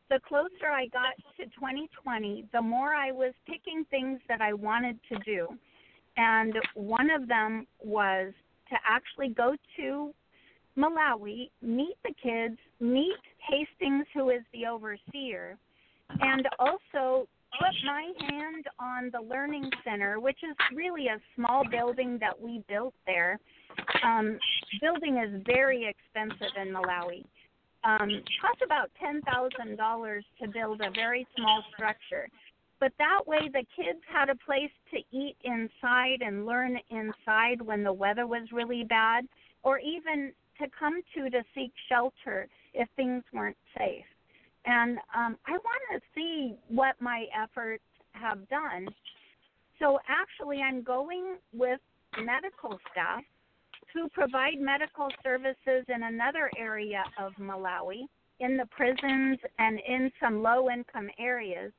the 0.08 0.18
closer 0.26 0.70
I 0.72 0.86
got 0.86 1.14
to 1.36 1.44
2020, 1.44 2.46
the 2.50 2.62
more 2.62 2.94
I 2.94 3.12
was 3.12 3.34
picking 3.46 3.84
things 3.90 4.20
that 4.26 4.40
I 4.40 4.54
wanted 4.54 4.98
to 5.10 5.18
do. 5.18 5.48
And 6.16 6.54
one 6.74 7.10
of 7.10 7.28
them 7.28 7.66
was 7.84 8.32
to 8.70 8.76
actually 8.88 9.34
go 9.34 9.54
to 9.76 10.14
Malawi, 10.78 11.50
meet 11.60 11.96
the 12.04 12.14
kids, 12.22 12.56
meet 12.80 13.20
Hastings, 13.50 14.06
who 14.14 14.30
is 14.30 14.40
the 14.54 14.64
overseer, 14.66 15.58
and 16.20 16.48
also 16.58 17.28
put 17.58 17.74
my 17.84 18.12
hand 18.20 18.66
on 18.78 19.10
the 19.12 19.20
Learning 19.20 19.70
Center, 19.84 20.20
which 20.20 20.38
is 20.42 20.56
really 20.74 21.08
a 21.08 21.18
small 21.34 21.64
building 21.70 22.18
that 22.20 22.38
we 22.38 22.62
built 22.68 22.94
there. 23.06 23.38
Um, 24.02 24.38
building 24.80 25.18
is 25.18 25.42
very 25.46 25.88
expensive 25.88 26.54
in 26.60 26.72
Malawi. 26.72 27.24
Um, 27.84 28.10
costs 28.40 28.62
about 28.64 28.90
ten 29.00 29.20
thousand 29.22 29.76
dollars 29.76 30.24
to 30.42 30.48
build 30.48 30.80
a 30.80 30.90
very 30.90 31.26
small 31.36 31.62
structure. 31.74 32.28
But 32.80 32.92
that 32.98 33.20
way, 33.26 33.48
the 33.52 33.64
kids 33.76 34.00
had 34.12 34.28
a 34.28 34.34
place 34.34 34.72
to 34.90 34.98
eat 35.16 35.36
inside 35.44 36.20
and 36.20 36.44
learn 36.44 36.78
inside 36.90 37.62
when 37.62 37.82
the 37.82 37.92
weather 37.92 38.26
was 38.26 38.48
really 38.52 38.84
bad, 38.84 39.26
or 39.62 39.78
even 39.78 40.32
to 40.60 40.66
come 40.78 41.00
to 41.14 41.30
to 41.30 41.42
seek 41.54 41.72
shelter 41.88 42.48
if 42.74 42.88
things 42.96 43.22
weren't 43.32 43.56
safe 43.76 44.04
and 44.66 44.98
um, 45.16 45.36
I 45.46 45.52
want 45.52 45.82
to 45.92 46.00
see 46.14 46.56
what 46.68 46.94
my 47.00 47.26
efforts 47.40 47.84
have 48.12 48.48
done. 48.48 48.88
So 49.78 49.98
actually, 50.08 50.60
I'm 50.60 50.82
going 50.82 51.36
with 51.52 51.80
medical 52.22 52.78
staff 52.90 53.22
who 53.92 54.08
provide 54.08 54.58
medical 54.58 55.08
services 55.22 55.84
in 55.88 56.02
another 56.02 56.50
area 56.58 57.04
of 57.18 57.32
Malawi, 57.40 58.06
in 58.40 58.56
the 58.56 58.66
prisons 58.66 59.38
and 59.58 59.80
in 59.86 60.10
some 60.20 60.42
low 60.42 60.68
income 60.70 61.08
areas. 61.18 61.72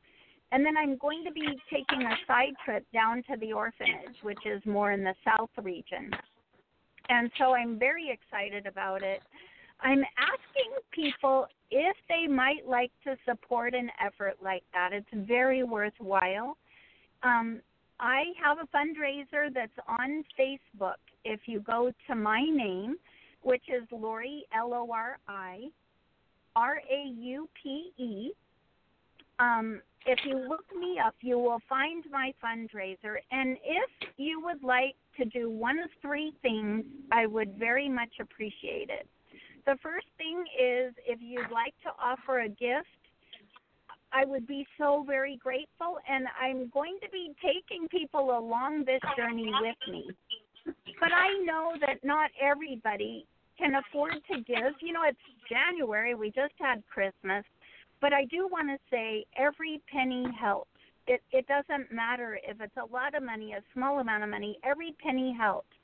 And 0.51 0.65
then 0.65 0.77
I'm 0.77 0.97
going 0.97 1.23
to 1.25 1.31
be 1.31 1.45
taking 1.71 2.03
a 2.03 2.15
side 2.25 2.53
trip 2.63 2.85
down 2.93 3.17
to 3.29 3.37
the 3.39 3.51
orphanage, 3.51 4.15
which 4.23 4.39
is 4.45 4.61
more 4.65 4.91
in 4.93 5.03
the 5.03 5.13
south 5.25 5.49
region. 5.61 6.09
And 7.09 7.29
so 7.37 7.53
I'm 7.53 7.77
very 7.77 8.09
excited 8.09 8.65
about 8.65 9.03
it. 9.03 9.21
I'm 9.81 10.03
asking 10.17 10.71
people 10.91 11.47
if 11.69 11.95
they 12.09 12.31
might 12.31 12.67
like 12.67 12.91
to 13.03 13.15
support 13.25 13.73
an 13.73 13.89
effort 14.03 14.37
like 14.43 14.63
that. 14.73 14.93
It's 14.93 15.27
very 15.27 15.63
worthwhile. 15.63 16.57
Um, 17.23 17.61
I 17.99 18.25
have 18.43 18.57
a 18.59 18.77
fundraiser 18.77 19.53
that's 19.53 19.71
on 19.87 20.23
Facebook. 20.39 20.97
If 21.25 21.41
you 21.45 21.59
go 21.59 21.91
to 22.07 22.15
my 22.15 22.41
name, 22.41 22.95
which 23.41 23.63
is 23.69 23.87
Lori 23.91 24.45
L 24.55 24.73
O 24.73 24.89
R 24.91 25.17
I 25.27 25.65
R 26.55 26.77
A 26.77 27.07
U 27.19 27.49
P 27.61 27.91
E, 27.97 28.31
um, 29.39 29.81
if 30.05 30.19
you 30.25 30.37
look 30.47 30.65
me 30.79 30.99
up, 31.05 31.15
you 31.21 31.37
will 31.37 31.59
find 31.67 32.03
my 32.11 32.33
fundraiser. 32.43 33.17
And 33.31 33.57
if 33.63 34.09
you 34.17 34.41
would 34.43 34.63
like 34.63 34.95
to 35.17 35.25
do 35.25 35.49
one 35.49 35.79
of 35.79 35.89
three 36.01 36.33
things, 36.41 36.85
I 37.11 37.25
would 37.25 37.57
very 37.57 37.89
much 37.89 38.13
appreciate 38.19 38.89
it 38.89 39.07
the 39.67 39.77
first 39.83 40.07
thing 40.17 40.45
is 40.57 40.95
if 41.05 41.19
you'd 41.21 41.51
like 41.51 41.75
to 41.83 41.91
offer 42.01 42.39
a 42.39 42.49
gift, 42.49 42.87
I 44.13 44.23
would 44.23 44.47
be 44.47 44.65
so 44.77 45.03
very 45.05 45.35
grateful, 45.35 45.97
and 46.09 46.25
I'm 46.41 46.69
going 46.73 46.97
to 47.03 47.09
be 47.11 47.35
taking 47.43 47.89
people 47.89 48.37
along 48.39 48.85
this 48.85 49.01
journey 49.17 49.51
with 49.61 49.75
me. 49.91 50.09
But 51.01 51.11
I 51.11 51.43
know 51.43 51.73
that 51.81 52.03
not 52.03 52.31
everybody 52.41 53.27
can 53.59 53.73
afford 53.75 54.13
to 54.31 54.37
give. 54.37 54.73
You 54.81 54.93
know, 54.93 55.03
it's 55.05 55.19
January, 55.49 56.15
we 56.15 56.27
just 56.27 56.53
had 56.59 56.81
Christmas, 56.87 57.43
but 57.99 58.13
I 58.13 58.23
do 58.25 58.47
want 58.49 58.69
to 58.69 58.77
say 58.89 59.25
every 59.35 59.81
penny 59.91 60.25
helps. 60.39 60.69
It 61.07 61.21
it 61.31 61.45
doesn't 61.47 61.91
matter 61.91 62.39
if 62.47 62.61
it's 62.61 62.77
a 62.77 62.93
lot 62.93 63.15
of 63.15 63.23
money, 63.23 63.53
a 63.53 63.61
small 63.73 63.99
amount 63.99 64.23
of 64.23 64.29
money, 64.29 64.57
every 64.63 64.95
penny 65.03 65.35
helps. 65.37 65.75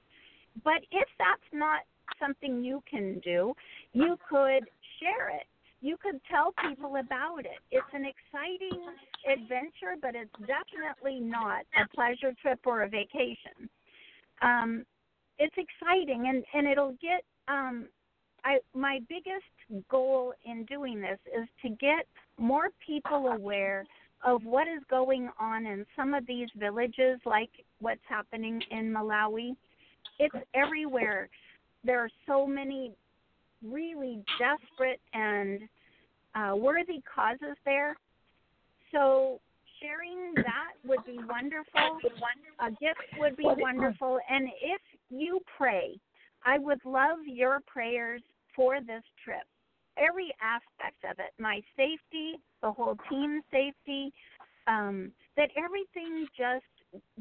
But 0.63 0.83
if 0.91 1.07
that's 1.17 1.49
not 1.51 1.81
something 2.19 2.63
you 2.63 2.81
can 2.89 3.19
do, 3.23 3.53
you 3.93 4.17
could 4.29 4.63
share 4.99 5.29
it. 5.29 5.47
you 5.83 5.97
could 6.01 6.19
tell 6.31 6.53
people 6.65 6.95
about 6.95 7.41
it. 7.41 7.59
It's 7.69 7.85
an 7.93 8.05
exciting 8.05 8.81
adventure, 9.29 9.95
but 10.01 10.15
it's 10.15 10.31
definitely 10.47 11.19
not 11.19 11.63
a 11.75 11.87
pleasure 11.93 12.33
trip 12.41 12.59
or 12.65 12.83
a 12.83 12.89
vacation. 12.89 13.69
Um, 14.41 14.85
it's 15.39 15.55
exciting, 15.57 16.27
and 16.29 16.43
and 16.53 16.67
it'll 16.71 16.95
get. 17.01 17.23
Um, 17.47 17.87
I 18.45 18.59
my 18.73 18.99
biggest 19.09 19.43
goal 19.89 20.33
in 20.45 20.63
doing 20.65 21.01
this 21.01 21.19
is 21.37 21.47
to 21.63 21.69
get 21.69 22.05
more 22.37 22.69
people 22.85 23.27
aware 23.27 23.85
of 24.25 24.43
what 24.45 24.67
is 24.69 24.81
going 24.89 25.29
on 25.39 25.65
in 25.65 25.85
some 25.97 26.13
of 26.13 26.25
these 26.25 26.47
villages, 26.57 27.19
like 27.25 27.49
what's 27.79 28.01
happening 28.07 28.61
in 28.71 28.93
Malawi. 28.93 29.55
It's 30.19 30.35
everywhere. 30.53 31.27
There 31.83 31.99
are 31.99 32.09
so 32.27 32.45
many 32.45 32.91
really 33.63 34.23
desperate 34.39 35.01
and 35.13 35.61
uh, 36.35 36.55
worthy 36.55 37.01
causes 37.13 37.57
there. 37.65 37.95
So 38.91 39.39
sharing 39.81 40.33
that 40.35 40.73
would 40.85 41.05
be 41.05 41.19
wonderful. 41.27 41.99
A 42.59 42.69
gift 42.71 43.01
would 43.17 43.35
be 43.35 43.47
wonderful. 43.47 44.19
And 44.29 44.47
if 44.61 44.81
you 45.09 45.39
pray, 45.57 45.99
I 46.45 46.57
would 46.59 46.79
love 46.85 47.19
your 47.25 47.59
prayers 47.65 48.21
for 48.55 48.79
this 48.79 49.03
trip. 49.23 49.43
Every 49.97 50.33
aspect 50.41 51.03
of 51.09 51.19
it, 51.19 51.33
my 51.39 51.61
safety, 51.75 52.39
the 52.61 52.71
whole 52.71 52.97
team 53.09 53.41
safety, 53.51 54.11
um, 54.67 55.11
that 55.37 55.49
everything 55.57 56.27
just 56.37 56.65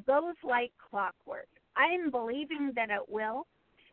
goes 0.07 0.35
like 0.43 0.71
clockwork. 0.91 1.49
I'm 1.77 2.11
believing 2.11 2.73
that 2.77 2.91
it 2.91 3.09
will, 3.09 3.47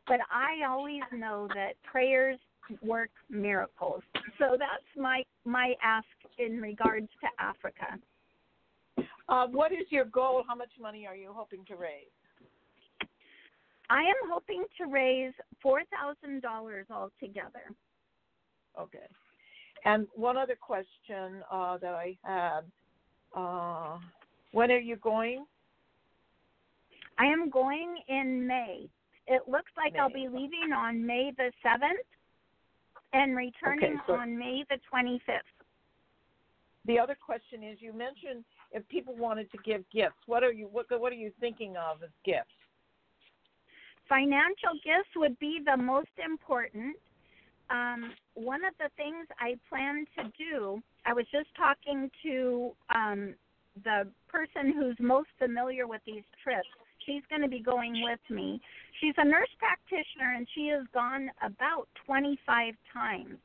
but 0.09 0.19
I 0.31 0.67
always 0.67 1.03
know 1.13 1.47
that 1.53 1.73
prayers 1.83 2.39
work 2.81 3.11
miracles. 3.29 4.01
So 4.37 4.57
that's 4.57 4.83
my 4.97 5.23
my 5.45 5.73
ask 5.83 6.07
in 6.37 6.59
regards 6.59 7.07
to 7.21 7.27
Africa. 7.43 7.97
Uh, 9.29 9.47
what 9.47 9.71
is 9.71 9.85
your 9.89 10.05
goal? 10.05 10.43
How 10.45 10.55
much 10.55 10.71
money 10.81 11.05
are 11.07 11.15
you 11.15 11.31
hoping 11.31 11.63
to 11.65 11.75
raise? 11.75 12.09
I 13.89 14.01
am 14.01 14.29
hoping 14.29 14.65
to 14.79 14.91
raise 14.91 15.33
four 15.61 15.81
thousand 15.91 16.41
dollars 16.41 16.87
altogether. 16.91 17.71
Okay. 18.79 19.07
And 19.85 20.07
one 20.13 20.37
other 20.37 20.57
question 20.59 21.41
uh, 21.51 21.77
that 21.77 21.93
I 21.93 22.17
had: 22.23 22.61
uh, 23.35 23.97
When 24.51 24.71
are 24.71 24.79
you 24.79 24.95
going? 24.97 25.45
I 27.19 27.25
am 27.25 27.49
going 27.49 27.97
in 28.07 28.47
May. 28.47 28.89
It 29.29 29.43
looks 29.48 29.71
like 29.77 29.93
May. 29.93 30.00
I'll 30.00 30.09
be 30.09 30.27
leaving 30.27 30.74
on 30.75 31.05
May 31.05 31.31
the 31.38 31.51
seventh 31.62 32.05
and 33.13 33.38
returning 33.38 33.93
Okay, 33.93 34.03
so- 34.07 34.15
on 34.15 34.38
May 34.38 34.65
the 34.69 34.77
twenty 34.89 35.19
fifth. 35.25 35.45
The 36.86 36.98
other 36.98 37.15
question 37.15 37.63
is: 37.63 37.77
You 37.81 37.93
mentioned 37.93 38.43
if 38.71 38.88
people 38.89 39.15
wanted 39.15 39.51
to 39.51 39.57
give 39.63 39.88
gifts, 39.91 40.17
what 40.25 40.43
are 40.43 40.51
you 40.51 40.67
what 40.67 40.88
what 41.00 41.12
are 41.13 41.15
you 41.15 41.31
thinking 41.39 41.77
of 41.77 42.01
as 42.01 42.09
gifts? 42.25 42.50
Financial 44.07 44.74
gifts 44.83 45.09
would 45.15 45.38
be 45.38 45.59
the 45.63 45.77
most 45.77 46.09
important. 46.24 46.95
Um, 47.69 48.13
one 48.33 48.65
of 48.65 48.74
the 48.79 48.89
things 48.98 49.27
I 49.39 49.55
plan 49.69 50.07
to 50.17 50.24
do, 50.36 50.81
I 51.05 51.13
was 51.13 51.25
just 51.31 51.53
talking 51.55 52.09
to 52.24 52.71
um, 52.89 53.36
the 53.83 54.07
person 54.27 54.74
who's 54.74 54.95
most 55.00 55.29
familiar 55.38 55.86
with 55.86 56.01
these 56.07 56.24
trips. 56.43 56.67
She's 57.06 57.24
going 57.29 57.41
to 57.41 57.48
be 57.48 57.60
going 57.60 58.01
with 58.03 58.20
me. 58.29 58.62
She's 59.00 59.13
a 59.18 59.25
nurse 59.25 59.50
practitioner 59.58 60.34
and 60.36 60.48
she 60.53 60.68
has 60.68 60.86
gone 60.94 61.29
about 61.44 61.88
25 62.06 62.74
times. 62.94 63.38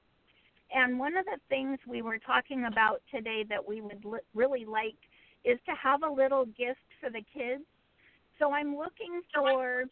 And 0.74 0.98
one 0.98 1.16
of 1.16 1.24
the 1.26 1.38
things 1.48 1.78
we 1.86 2.02
were 2.02 2.18
talking 2.18 2.64
about 2.64 3.00
today 3.10 3.44
that 3.48 3.66
we 3.66 3.80
would 3.80 4.04
li- 4.04 4.18
really 4.34 4.64
like 4.64 4.96
is 5.44 5.58
to 5.66 5.72
have 5.80 6.02
a 6.02 6.10
little 6.10 6.46
gift 6.46 6.80
for 7.00 7.10
the 7.10 7.22
kids. 7.32 7.62
So 8.38 8.52
I'm 8.52 8.76
looking 8.76 9.20
for 9.32 9.84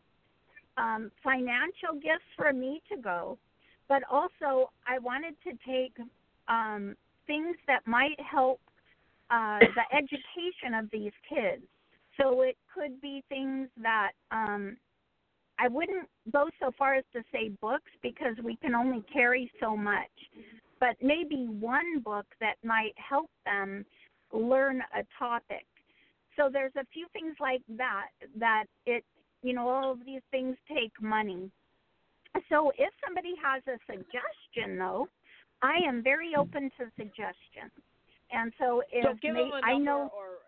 um, 0.76 1.10
financial 1.22 1.94
gifts 1.94 2.26
for 2.36 2.52
me 2.52 2.82
to 2.90 3.00
go, 3.00 3.38
but 3.88 4.02
also 4.10 4.70
I 4.86 4.98
wanted 4.98 5.34
to 5.44 5.50
take 5.66 5.94
um, 6.48 6.96
things 7.26 7.56
that 7.66 7.86
might 7.86 8.18
help 8.18 8.60
uh, 9.30 9.60
the 9.60 9.96
education 9.96 10.74
of 10.74 10.90
these 10.90 11.12
kids. 11.28 11.62
So 12.22 12.42
it 12.42 12.56
could 12.72 13.00
be 13.00 13.24
things 13.28 13.68
that 13.82 14.12
um, 14.30 14.76
I 15.58 15.68
wouldn't 15.68 16.08
go 16.32 16.48
so 16.60 16.70
far 16.78 16.94
as 16.94 17.04
to 17.12 17.22
say 17.32 17.50
books 17.60 17.90
because 18.02 18.36
we 18.42 18.56
can 18.56 18.74
only 18.74 19.04
carry 19.12 19.50
so 19.60 19.76
much, 19.76 20.10
but 20.80 20.96
maybe 21.02 21.46
one 21.46 22.00
book 22.04 22.26
that 22.40 22.54
might 22.64 22.94
help 22.96 23.30
them 23.44 23.84
learn 24.32 24.82
a 24.96 25.02
topic. 25.18 25.66
So 26.36 26.48
there's 26.50 26.72
a 26.76 26.86
few 26.92 27.06
things 27.12 27.34
like 27.40 27.62
that 27.76 28.08
that 28.38 28.64
it 28.86 29.04
you 29.42 29.52
know 29.52 29.68
all 29.68 29.92
of 29.92 29.98
these 30.06 30.22
things 30.30 30.56
take 30.68 30.92
money. 31.00 31.50
So 32.48 32.72
if 32.78 32.90
somebody 33.04 33.34
has 33.42 33.62
a 33.66 33.78
suggestion 33.86 34.78
though, 34.78 35.08
I 35.60 35.78
am 35.86 36.02
very 36.02 36.32
open 36.38 36.70
to 36.78 36.86
suggestions. 36.96 37.72
And 38.32 38.52
so 38.58 38.82
if 38.90 39.04
so 39.04 39.14
give 39.20 39.34
may, 39.34 39.40
them 39.42 39.50
a 39.52 39.60
number 39.60 39.66
I 39.66 39.78
know 39.78 40.10
or 40.16 40.41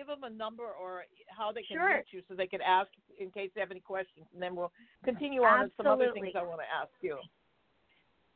give 0.00 0.06
them 0.06 0.24
a 0.24 0.30
number 0.30 0.64
or 0.64 1.04
how 1.28 1.52
they 1.52 1.62
can 1.62 1.76
Sure. 1.76 1.96
reach 1.96 2.12
you 2.12 2.22
so 2.26 2.34
they 2.34 2.46
can 2.46 2.62
ask 2.62 2.90
in 3.18 3.30
case 3.30 3.50
they 3.54 3.60
have 3.60 3.70
any 3.70 3.80
questions, 3.80 4.26
and 4.32 4.42
then 4.42 4.56
we'll 4.56 4.72
continue 5.04 5.42
on 5.44 5.64
with 5.64 5.76
some 5.76 5.86
other 5.86 6.10
things 6.12 6.34
I 6.34 6.42
want 6.42 6.60
to 6.60 6.72
ask 6.72 6.90
you. 7.02 7.18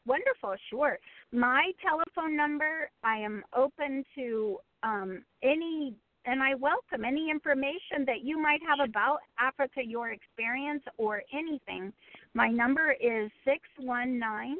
Wonderful, 0.05 0.55
sure. 0.69 0.99
My 1.33 1.73
telephone 1.81 2.37
number, 2.37 2.91
I 3.03 3.17
am 3.17 3.43
open 3.55 4.05
to 4.15 4.61
um, 4.83 5.25
any, 5.43 5.97
and 6.27 6.43
I 6.43 6.55
welcome 6.55 7.07
any 7.07 7.31
information 7.31 8.05
that 8.05 8.21
you 8.23 8.39
might 8.39 8.61
have 8.63 8.81
about 8.87 9.21
Africa, 9.39 9.83
your 9.83 10.11
experience, 10.11 10.85
or 10.99 11.23
anything. 11.33 11.95
My 12.35 12.51
number 12.51 12.93
is 12.93 13.31
619 13.47 14.59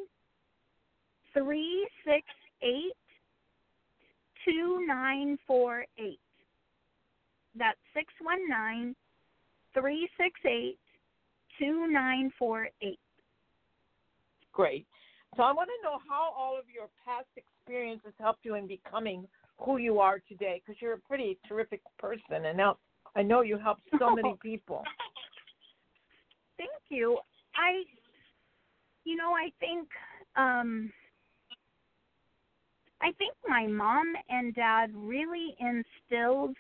368 1.35 2.97
2948. 4.47 6.19
That's 7.57 7.79
619 7.95 8.95
368 9.75 10.79
2948. 11.59 12.99
Great. 14.53 14.87
So 15.37 15.43
I 15.43 15.53
want 15.53 15.69
to 15.69 15.83
know 15.83 15.99
how 16.09 16.33
all 16.37 16.57
of 16.59 16.65
your 16.73 16.89
past 17.05 17.27
experiences 17.37 18.13
helped 18.21 18.45
you 18.45 18.55
in 18.55 18.67
becoming 18.67 19.27
who 19.59 19.79
you 19.79 19.99
are 19.99 20.21
today, 20.29 20.63
because 20.65 20.81
you're 20.81 20.95
a 20.95 20.99
pretty 20.99 21.39
terrific 21.49 21.81
person, 21.99 22.47
and 22.47 22.57
now 22.57 22.77
I 23.17 23.23
know 23.23 23.43
you 23.43 23.59
help 23.59 23.79
so 23.99 24.15
many 24.15 24.35
people. 24.43 24.83
Thank 26.57 26.71
you. 26.89 27.19
I, 27.57 27.83
you 29.05 29.17
know, 29.17 29.33
I 29.33 29.51
think, 29.61 29.89
um, 30.37 30.93
I 33.01 33.13
think 33.13 33.35
my 33.47 33.67
mom 33.67 34.13
and 34.29 34.55
dad 34.55 34.91
really 34.95 35.57
instilled 35.61 36.57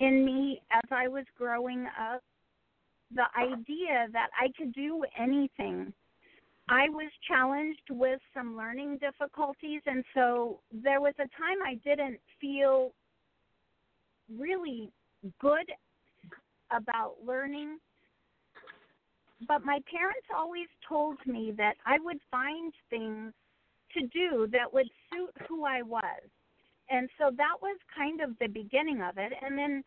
in 0.00 0.24
me 0.24 0.62
as 0.72 0.90
I 0.90 1.08
was 1.08 1.24
growing 1.38 1.86
up 1.86 2.22
the 3.14 3.24
idea 3.38 4.08
that 4.12 4.28
I 4.40 4.48
could 4.56 4.72
do 4.72 5.04
anything. 5.18 5.92
I 6.68 6.88
was 6.88 7.10
challenged 7.26 7.90
with 7.90 8.20
some 8.32 8.56
learning 8.56 8.98
difficulties, 8.98 9.82
and 9.86 10.04
so 10.14 10.60
there 10.72 11.00
was 11.00 11.14
a 11.18 11.28
time 11.36 11.58
I 11.66 11.74
didn't 11.84 12.20
feel 12.40 12.92
really 14.38 14.90
good 15.40 15.66
about 16.70 17.14
learning. 17.26 17.78
But 19.48 19.64
my 19.64 19.80
parents 19.90 20.26
always 20.34 20.68
told 20.88 21.16
me 21.26 21.52
that 21.56 21.74
I 21.84 21.98
would 21.98 22.20
find 22.30 22.72
things 22.88 23.32
to 23.94 24.06
do 24.06 24.46
that 24.52 24.72
would 24.72 24.88
suit 25.10 25.34
who 25.48 25.64
I 25.64 25.82
was. 25.82 26.22
And 26.90 27.08
so 27.18 27.30
that 27.36 27.54
was 27.62 27.78
kind 27.96 28.20
of 28.20 28.38
the 28.40 28.48
beginning 28.48 29.00
of 29.00 29.16
it. 29.16 29.32
And 29.42 29.56
then 29.56 29.84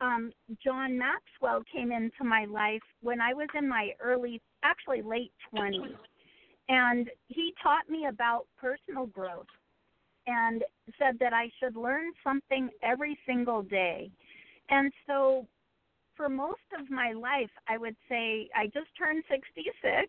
um, 0.00 0.32
John 0.64 0.98
Maxwell 0.98 1.62
came 1.70 1.92
into 1.92 2.24
my 2.24 2.46
life 2.46 2.82
when 3.02 3.20
I 3.20 3.34
was 3.34 3.48
in 3.56 3.68
my 3.68 3.90
early, 4.02 4.40
actually 4.62 5.02
late 5.02 5.32
20s. 5.54 5.94
And 6.68 7.10
he 7.28 7.54
taught 7.62 7.88
me 7.88 8.06
about 8.08 8.46
personal 8.58 9.06
growth 9.06 9.46
and 10.26 10.64
said 10.98 11.18
that 11.20 11.32
I 11.32 11.50
should 11.60 11.76
learn 11.76 12.12
something 12.24 12.70
every 12.82 13.18
single 13.26 13.62
day. 13.62 14.10
And 14.70 14.92
so 15.06 15.46
for 16.16 16.28
most 16.28 16.66
of 16.78 16.90
my 16.90 17.12
life, 17.12 17.50
I 17.68 17.78
would 17.78 17.96
say 18.08 18.48
I 18.56 18.66
just 18.66 18.88
turned 18.98 19.22
66. 19.30 20.08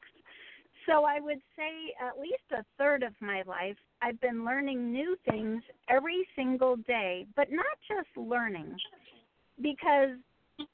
So 0.87 1.03
I 1.03 1.19
would 1.19 1.41
say 1.57 1.93
at 2.01 2.19
least 2.19 2.43
a 2.51 2.63
third 2.77 3.03
of 3.03 3.13
my 3.19 3.43
life, 3.45 3.75
I've 4.01 4.19
been 4.21 4.45
learning 4.45 4.91
new 4.91 5.17
things 5.29 5.61
every 5.89 6.25
single 6.35 6.77
day, 6.77 7.27
but 7.35 7.51
not 7.51 7.65
just 7.87 8.07
learning, 8.15 8.75
because 9.61 10.15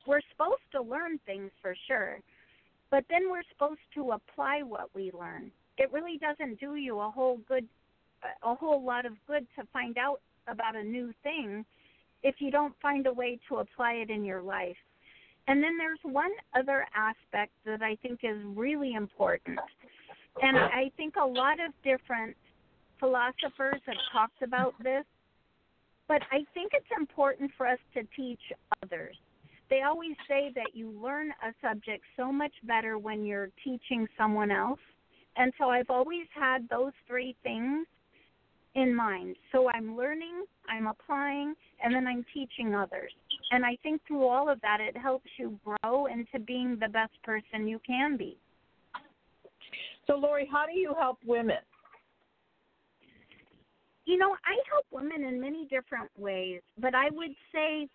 we're 0.05 0.21
supposed 0.31 0.61
to 0.73 0.81
learn 0.81 1.19
things 1.25 1.49
for 1.61 1.75
sure, 1.87 2.19
but 2.91 3.03
then 3.09 3.29
we're 3.29 3.43
supposed 3.51 3.81
to 3.95 4.11
apply 4.11 4.61
what 4.61 4.89
we 4.93 5.11
learn. 5.19 5.51
It 5.77 5.91
really 5.91 6.19
doesn't 6.19 6.59
do 6.59 6.75
you 6.75 6.99
a 6.99 7.09
whole 7.09 7.39
good 7.47 7.67
a 8.43 8.55
whole 8.55 8.81
lot 8.81 9.05
of 9.05 9.13
good 9.27 9.45
to 9.57 9.67
find 9.73 9.97
out 9.97 10.21
about 10.47 10.77
a 10.77 10.83
new 10.83 11.11
thing 11.23 11.65
if 12.21 12.35
you 12.39 12.51
don't 12.51 12.73
find 12.81 13.05
a 13.07 13.11
way 13.11 13.37
to 13.49 13.57
apply 13.57 13.93
it 13.93 14.09
in 14.09 14.23
your 14.23 14.41
life. 14.41 14.77
And 15.47 15.61
then 15.61 15.77
there's 15.77 15.99
one 16.03 16.31
other 16.57 16.85
aspect 16.95 17.51
that 17.65 17.81
I 17.81 17.97
think 17.97 18.19
is 18.23 18.37
really 18.55 18.93
important. 18.93 19.59
And 20.41 20.57
I 20.57 20.91
think 20.97 21.15
a 21.21 21.25
lot 21.25 21.59
of 21.59 21.73
different 21.83 22.35
philosophers 22.99 23.81
have 23.85 23.95
talked 24.11 24.41
about 24.41 24.73
this, 24.81 25.05
but 26.07 26.21
I 26.31 26.45
think 26.53 26.71
it's 26.73 26.85
important 26.97 27.51
for 27.57 27.67
us 27.67 27.79
to 27.93 28.01
teach 28.15 28.39
others. 28.81 29.15
They 29.69 29.81
always 29.81 30.15
say 30.27 30.51
that 30.55 30.71
you 30.73 30.91
learn 31.01 31.31
a 31.41 31.53
subject 31.61 32.03
so 32.17 32.31
much 32.31 32.53
better 32.63 32.97
when 32.97 33.25
you're 33.25 33.49
teaching 33.63 34.07
someone 34.17 34.51
else. 34.51 34.79
And 35.35 35.51
so 35.57 35.69
I've 35.69 35.89
always 35.89 36.27
had 36.35 36.67
those 36.69 36.91
three 37.07 37.35
things 37.43 37.87
in 38.75 38.93
mind. 38.93 39.35
So 39.51 39.69
I'm 39.73 39.95
learning, 39.95 40.45
I'm 40.69 40.87
applying, 40.87 41.55
and 41.83 41.93
then 41.93 42.07
I'm 42.07 42.25
teaching 42.33 42.75
others. 42.75 43.11
And 43.51 43.65
I 43.65 43.77
think 43.83 44.01
through 44.07 44.27
all 44.27 44.49
of 44.49 44.59
that, 44.61 44.79
it 44.79 44.97
helps 44.97 45.29
you 45.37 45.59
grow 45.63 46.07
into 46.07 46.39
being 46.45 46.77
the 46.79 46.89
best 46.89 47.13
person 47.23 47.67
you 47.67 47.79
can 47.85 48.17
be. 48.17 48.37
So, 50.07 50.15
Lori, 50.15 50.47
how 50.51 50.65
do 50.65 50.77
you 50.77 50.93
help 50.99 51.17
women? 51.25 51.57
You 54.05 54.17
know, 54.17 54.33
I 54.33 54.57
help 54.69 54.85
women 54.91 55.23
in 55.23 55.39
many 55.39 55.65
different 55.65 56.09
ways, 56.17 56.61
but 56.77 56.93
I 56.93 57.09
would 57.11 57.31
say 57.53 57.87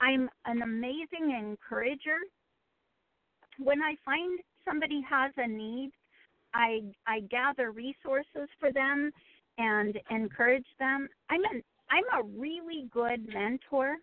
I'm 0.00 0.28
an 0.46 0.62
amazing 0.62 1.30
encourager. 1.38 2.16
When 3.58 3.82
I 3.82 3.94
find 4.04 4.40
somebody 4.64 5.02
has 5.08 5.32
a 5.36 5.46
need, 5.46 5.90
I 6.54 6.80
I 7.06 7.20
gather 7.20 7.70
resources 7.70 8.48
for 8.58 8.72
them 8.72 9.10
and 9.58 9.98
encourage 10.10 10.66
them. 10.78 11.08
I'm 11.30 11.44
an 11.44 11.62
I'm 11.90 12.04
a 12.18 12.26
really 12.38 12.88
good 12.90 13.28
mentor 13.32 13.96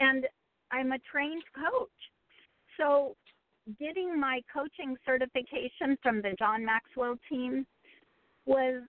and 0.00 0.26
I'm 0.72 0.92
a 0.92 0.98
trained 1.10 1.44
coach. 1.54 1.88
So 2.76 3.16
getting 3.78 4.18
my 4.18 4.40
coaching 4.52 4.96
certification 5.06 5.96
from 6.02 6.20
the 6.20 6.34
John 6.38 6.64
Maxwell 6.64 7.16
team 7.28 7.66
was 8.46 8.82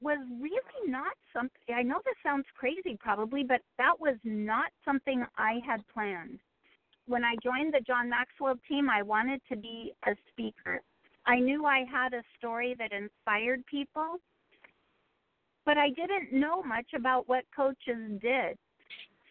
was 0.00 0.18
really 0.40 0.90
not 0.90 1.12
something 1.32 1.74
I 1.74 1.82
know 1.82 2.00
this 2.04 2.14
sounds 2.22 2.44
crazy 2.56 2.96
probably, 3.00 3.42
but 3.42 3.60
that 3.78 3.98
was 3.98 4.16
not 4.22 4.70
something 4.84 5.24
I 5.36 5.60
had 5.66 5.80
planned. 5.92 6.38
When 7.06 7.24
I 7.24 7.34
joined 7.42 7.74
the 7.74 7.80
John 7.86 8.08
Maxwell 8.08 8.54
team, 8.68 8.88
I 8.88 9.02
wanted 9.02 9.40
to 9.50 9.56
be 9.56 9.92
a 10.06 10.12
speaker. 10.30 10.82
I 11.26 11.40
knew 11.40 11.64
I 11.64 11.84
had 11.90 12.14
a 12.14 12.22
story 12.38 12.76
that 12.78 12.92
inspired 12.92 13.66
people, 13.66 14.18
but 15.66 15.76
I 15.76 15.88
didn't 15.90 16.32
know 16.32 16.62
much 16.62 16.86
about 16.94 17.28
what 17.28 17.44
coaches 17.54 18.20
did. 18.22 18.56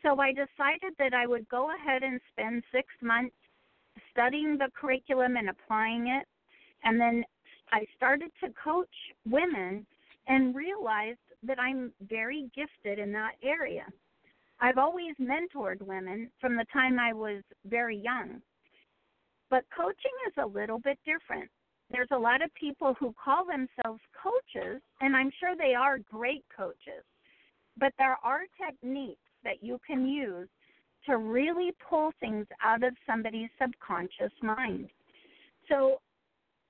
So 0.04 0.20
I 0.20 0.32
decided 0.32 0.94
that 1.00 1.14
I 1.14 1.28
would 1.28 1.48
go 1.50 1.72
ahead 1.74 2.04
and 2.04 2.20
spend 2.34 2.64
six 2.72 2.88
months 3.02 3.36
studying 4.18 4.58
the 4.58 4.70
curriculum 4.80 5.38
and 5.38 5.50
applying 5.50 6.08
it. 6.08 6.26
And 6.84 7.00
then 7.00 7.24
I 7.72 7.86
started 7.96 8.32
to 8.44 8.50
coach 8.62 8.88
women 9.30 9.86
and 10.28 10.56
realized 10.56 11.20
that 11.44 11.60
I'm 11.60 11.94
very 12.10 12.50
gifted 12.56 12.98
in 13.00 13.12
that 13.14 13.34
area. 13.44 13.86
I've 14.60 14.80
always 14.80 15.14
mentored 15.22 15.82
women 15.82 16.32
from 16.42 16.56
the 16.56 16.66
time 16.74 17.00
I 17.00 17.14
was 17.14 17.44
very 17.66 17.98
young. 17.98 18.42
But 19.52 19.66
coaching 19.76 20.12
is 20.28 20.34
a 20.42 20.48
little 20.48 20.80
bit 20.80 20.98
different. 21.06 21.50
There's 21.92 22.10
a 22.12 22.18
lot 22.18 22.42
of 22.42 22.54
people 22.56 22.96
who 23.00 23.14
call 23.24 23.46
themselves 23.46 24.02
coaches, 24.22 24.82
and 25.00 25.16
I'm 25.16 25.32
sure 25.40 25.56
they 25.56 25.76
are 25.76 26.00
great 26.00 26.44
coaches. 26.56 27.06
But 27.78 27.94
there 27.98 28.18
are 28.24 28.42
techniques 28.60 29.22
that 29.44 29.62
you 29.64 29.80
can 29.88 30.08
use 30.08 30.50
to 31.08 31.18
really 31.18 31.72
pull 31.90 32.12
things 32.20 32.46
out 32.64 32.84
of 32.84 32.94
somebody's 33.06 33.50
subconscious 33.62 34.32
mind. 34.42 34.90
So 35.70 36.00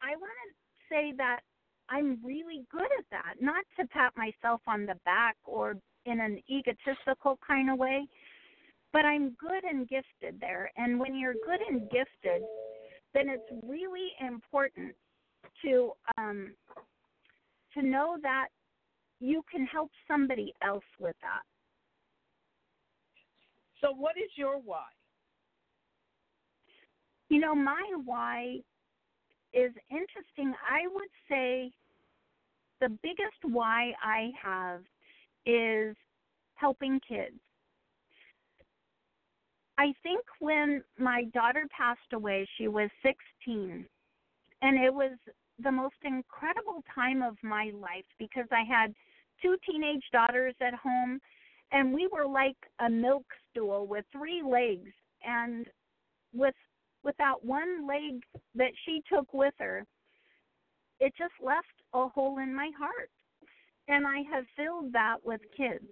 I 0.02 0.15
want 0.15 0.32
to 0.47 0.54
say 0.89 1.13
that 1.17 1.41
I'm 1.89 2.19
really 2.23 2.65
good 2.71 2.89
at 2.97 3.06
that, 3.12 3.36
not 3.41 3.63
to 3.80 3.88
pat 3.88 4.13
myself 4.15 4.62
on 4.67 4.86
the 4.86 4.95
back 5.06 5.36
or 5.45 5.76
in 6.06 6.19
an 6.19 6.41
egotistical 6.50 7.39
kind 7.45 7.69
of 7.69 7.78
way, 7.78 8.08
but 8.93 9.06
I'm 9.06 9.36
good 9.39 9.63
and 9.63 9.88
gifted 9.88 10.39
there. 10.39 10.71
And 10.78 11.00
when 11.00 11.15
you're 11.15 11.34
good 11.34 11.60
and 11.69 11.82
gifted, 11.89 12.41
then 13.13 13.30
it's 13.30 13.63
really 13.63 14.10
important 14.26 14.93
to 15.63 15.91
um, 16.17 16.54
to 17.73 17.82
know 17.82 18.17
that 18.21 18.47
you 19.19 19.43
can 19.52 19.65
help 19.65 19.91
somebody 20.08 20.54
else 20.63 20.84
with 21.00 21.15
that. 21.21 21.41
So, 23.82 23.92
what 23.92 24.18
is 24.18 24.30
your 24.36 24.60
why? 24.60 24.86
You 27.30 27.40
know, 27.40 27.54
my 27.54 27.84
why 28.06 28.58
is 29.54 29.72
interesting. 29.90 30.54
I 30.70 30.88
would 30.94 31.10
say 31.30 31.72
the 32.80 32.90
biggest 33.04 33.42
why 33.44 33.94
I 34.02 34.32
have 34.42 34.82
is 35.46 35.96
helping 36.56 37.00
kids. 37.08 37.40
I 39.78 39.94
think 40.02 40.22
when 40.40 40.84
my 40.98 41.26
daughter 41.34 41.68
passed 41.76 42.13
away, 42.13 42.48
she 42.58 42.68
was 42.68 42.90
16, 43.04 43.86
and 44.62 44.84
it 44.84 44.92
was 44.92 45.12
the 45.63 45.72
most 45.72 45.96
incredible 46.04 46.84
time 46.94 47.22
of 47.22 47.36
my 47.44 47.72
life 47.80 48.06
because 48.18 48.48
I 48.52 48.63
had 48.63 48.94
two 49.42 49.56
teenage 49.70 50.04
daughters 50.12 50.56
at 50.62 50.74
home 50.74 51.20
and 51.71 51.93
we 51.93 52.08
were 52.12 52.27
like 52.27 52.58
a 52.80 52.89
milk 52.89 53.25
stool 53.49 53.88
with 53.88 54.06
three 54.12 54.41
legs 54.41 54.91
and 55.23 55.65
with 56.34 56.56
without 57.03 57.45
one 57.45 57.88
leg 57.88 58.21
that 58.56 58.71
she 58.86 59.01
took 59.10 59.34
with 59.34 59.53
her 59.60 59.86
it 60.99 61.13
just 61.17 61.34
left 61.43 61.67
a 61.93 62.08
hole 62.08 62.39
in 62.39 62.53
my 62.56 62.71
heart. 62.77 63.10
And 63.88 64.06
i 64.06 64.21
have 64.32 64.45
filled 64.56 64.91
that 64.93 65.17
with 65.23 65.41
kids. 65.56 65.86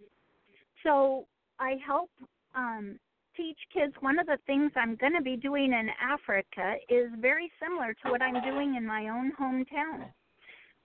So 0.84 1.28
i 1.60 1.76
help 1.86 2.10
um 2.56 3.00
teach 3.38 3.60
kids. 3.74 3.94
One 4.00 4.20
of 4.20 4.28
the 4.28 4.38
things 4.46 4.72
i'm 4.76 4.96
going 4.96 5.14
to 5.14 5.22
be 5.22 5.38
doing 5.38 5.74
in 5.74 5.90
africa 6.02 6.76
is 6.90 7.10
very 7.20 7.52
similar 7.62 7.94
to 7.94 8.12
what 8.12 8.22
i'm 8.22 8.42
doing 8.44 8.76
in 8.76 8.86
my 8.86 9.10
own 9.10 9.32
hometown. 9.40 10.10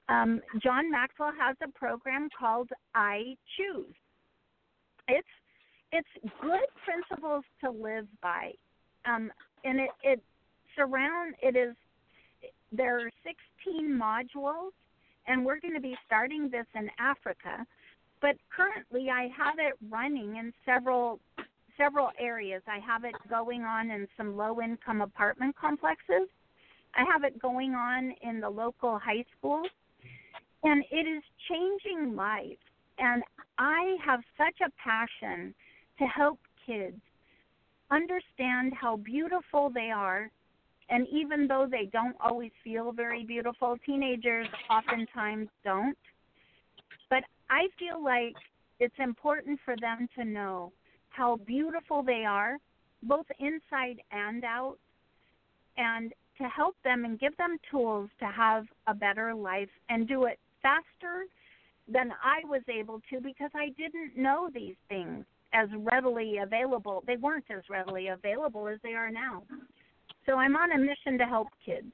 Um, 0.09 0.41
john 0.63 0.91
maxwell 0.91 1.33
has 1.39 1.57
a 1.63 1.79
program 1.79 2.29
called 2.39 2.69
i 2.95 3.37
choose 3.57 3.95
it's 5.11 5.29
it's 5.93 6.33
good 6.41 6.69
principles 6.85 7.45
to 7.65 7.71
live 7.71 8.07
by, 8.23 8.53
um, 9.05 9.31
and 9.65 9.81
it 9.81 9.91
it 10.03 10.23
surround 10.77 11.35
it 11.43 11.57
is 11.57 11.75
there 12.73 13.01
are 13.01 13.11
16 13.65 13.89
modules, 13.89 14.71
and 15.27 15.45
we're 15.45 15.61
going 15.61 15.75
to 15.75 15.81
be 15.81 15.97
starting 16.07 16.49
this 16.49 16.67
in 16.75 16.89
Africa. 16.99 17.67
But 18.21 18.37
currently, 18.55 19.09
I 19.11 19.29
have 19.37 19.57
it 19.59 19.75
running 19.91 20.37
in 20.37 20.53
several 20.65 21.21
several 21.77 22.11
areas. 22.19 22.63
I 22.67 22.79
have 22.79 23.05
it 23.05 23.15
going 23.29 23.63
on 23.63 23.91
in 23.91 24.07
some 24.17 24.37
low 24.37 24.61
income 24.61 25.01
apartment 25.01 25.57
complexes. 25.57 26.29
I 26.95 27.05
have 27.11 27.25
it 27.25 27.41
going 27.41 27.75
on 27.75 28.15
in 28.23 28.41
the 28.41 28.51
local 28.51 28.99
high 28.99 29.25
schools. 29.39 29.69
And 30.63 30.85
it 30.91 31.07
is 31.07 31.23
changing 31.49 32.15
lives. 32.15 32.59
And 33.01 33.23
I 33.59 33.97
have 34.05 34.21
such 34.37 34.61
a 34.61 34.71
passion 34.83 35.55
to 35.99 36.05
help 36.05 36.39
kids 36.67 37.01
understand 37.91 38.73
how 38.79 38.97
beautiful 38.97 39.71
they 39.71 39.91
are. 39.91 40.31
And 40.91 41.07
even 41.09 41.47
though 41.47 41.67
they 41.71 41.89
don't 41.93 42.17
always 42.21 42.51
feel 42.63 42.93
very 42.93 43.25
beautiful, 43.25 43.77
teenagers 43.87 44.49
oftentimes 44.69 45.49
don't. 45.65 45.97
But 47.09 47.25
I 47.49 47.69
feel 47.79 48.03
like 48.03 48.35
it's 48.81 48.95
important 48.99 49.59
for 49.65 49.77
them 49.81 50.09
to 50.17 50.25
know 50.25 50.73
how 51.09 51.37
beautiful 51.47 52.03
they 52.03 52.25
are, 52.25 52.59
both 53.03 53.27
inside 53.39 54.01
and 54.11 54.45
out, 54.45 54.77
and 55.77 56.13
to 56.39 56.45
help 56.45 56.77
them 56.85 57.05
and 57.05 57.19
give 57.19 57.37
them 57.37 57.57
tools 57.71 58.11
to 58.19 58.27
have 58.27 58.67
a 58.87 58.95
better 58.95 59.35
life 59.35 59.69
and 59.89 60.09
do 60.09 60.25
it 60.25 60.39
faster 60.63 61.27
than 61.93 62.13
I 62.23 62.47
was 62.49 62.63
able 62.69 63.01
to 63.11 63.21
because 63.21 63.51
I 63.55 63.71
didn't 63.77 64.17
know 64.17 64.49
these 64.53 64.77
things 64.89 65.25
as 65.53 65.69
readily 65.93 66.39
available. 66.39 67.03
They 67.07 67.17
weren't 67.17 67.45
as 67.51 67.63
readily 67.69 68.09
available 68.09 68.69
as 68.69 68.79
they 68.83 68.95
are 68.95 69.11
now. 69.11 69.43
So 70.27 70.37
I'm 70.37 70.57
on 70.57 70.73
a 70.73 70.79
mission 70.79 71.19
to 71.19 71.25
help 71.25 71.49
kids. 71.65 71.87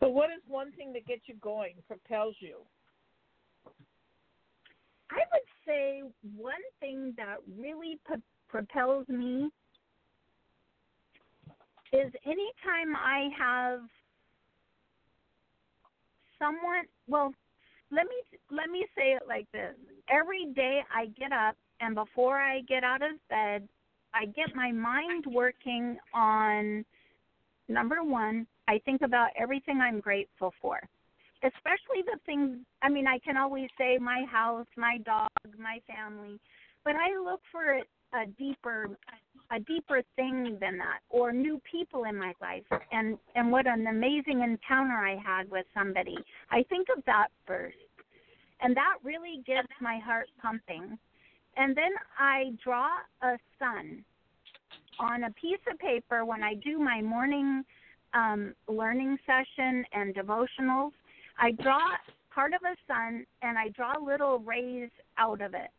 So, 0.00 0.08
what 0.08 0.30
is 0.30 0.42
one 0.46 0.70
thing 0.72 0.92
that 0.92 1.06
gets 1.06 1.22
you 1.26 1.34
going, 1.42 1.74
propels 1.88 2.36
you? 2.38 2.58
I 5.10 5.16
would 5.32 5.48
say 5.66 6.02
one 6.36 6.54
thing 6.80 7.14
that 7.16 7.36
really 7.58 7.98
p- 8.06 8.22
propels 8.48 9.08
me 9.08 9.50
is 11.92 12.12
anytime 12.24 12.94
I 12.94 13.28
have 13.36 13.80
someone, 16.38 16.84
well, 17.08 17.32
let 17.90 18.06
me 18.06 18.38
let 18.50 18.70
me 18.70 18.86
say 18.96 19.12
it 19.12 19.22
like 19.28 19.50
this. 19.52 19.74
Every 20.10 20.46
day 20.54 20.80
I 20.94 21.06
get 21.18 21.32
up 21.32 21.56
and 21.80 21.94
before 21.94 22.38
I 22.38 22.60
get 22.62 22.84
out 22.84 23.02
of 23.02 23.12
bed, 23.28 23.68
I 24.14 24.26
get 24.26 24.54
my 24.54 24.72
mind 24.72 25.24
working 25.26 25.96
on 26.14 26.84
number 27.68 28.02
1, 28.02 28.46
I 28.66 28.80
think 28.84 29.02
about 29.02 29.30
everything 29.38 29.80
I'm 29.80 30.00
grateful 30.00 30.52
for. 30.60 30.80
Especially 31.42 32.02
the 32.04 32.18
things 32.26 32.58
I 32.82 32.88
mean 32.88 33.06
I 33.06 33.18
can 33.18 33.36
always 33.36 33.68
say 33.78 33.98
my 33.98 34.24
house, 34.30 34.66
my 34.76 34.98
dog, 35.04 35.30
my 35.58 35.80
family, 35.86 36.40
but 36.84 36.94
I 36.96 37.18
look 37.22 37.40
for 37.52 37.80
a 38.14 38.26
deeper 38.38 38.88
a 39.50 39.60
deeper 39.60 40.02
thing 40.16 40.58
than 40.60 40.78
that 40.78 41.00
or 41.08 41.32
new 41.32 41.60
people 41.70 42.04
in 42.04 42.16
my 42.16 42.34
life 42.40 42.64
and 42.92 43.18
and 43.34 43.50
what 43.50 43.66
an 43.66 43.86
amazing 43.86 44.42
encounter 44.42 44.94
I 44.94 45.16
had 45.16 45.50
with 45.50 45.66
somebody. 45.74 46.16
I 46.50 46.62
think 46.68 46.88
of 46.94 47.02
that 47.06 47.28
first. 47.46 47.76
And 48.60 48.76
that 48.76 48.96
really 49.04 49.42
gets 49.46 49.68
my 49.80 49.98
heart 49.98 50.26
pumping. 50.42 50.98
And 51.56 51.76
then 51.76 51.92
I 52.18 52.52
draw 52.62 52.88
a 53.22 53.36
sun 53.58 54.04
on 54.98 55.24
a 55.24 55.30
piece 55.30 55.60
of 55.70 55.78
paper 55.78 56.24
when 56.24 56.42
I 56.42 56.54
do 56.54 56.78
my 56.78 57.00
morning 57.00 57.64
um, 58.14 58.54
learning 58.68 59.18
session 59.26 59.84
and 59.92 60.14
devotionals. 60.14 60.92
I 61.38 61.52
draw 61.52 61.80
part 62.34 62.52
of 62.52 62.60
a 62.62 62.74
sun 62.86 63.24
and 63.42 63.58
I 63.58 63.68
draw 63.68 63.92
little 64.04 64.40
rays 64.40 64.90
out 65.18 65.40
of 65.40 65.54
it. 65.54 65.70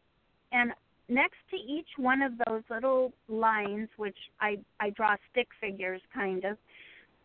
And 0.51 0.71
next 1.09 1.37
to 1.49 1.57
each 1.57 1.87
one 1.97 2.21
of 2.21 2.33
those 2.45 2.61
little 2.69 3.11
lines, 3.27 3.89
which 3.97 4.17
I, 4.39 4.57
I 4.79 4.91
draw 4.91 5.15
stick 5.31 5.47
figures 5.59 6.01
kind 6.13 6.45
of, 6.45 6.57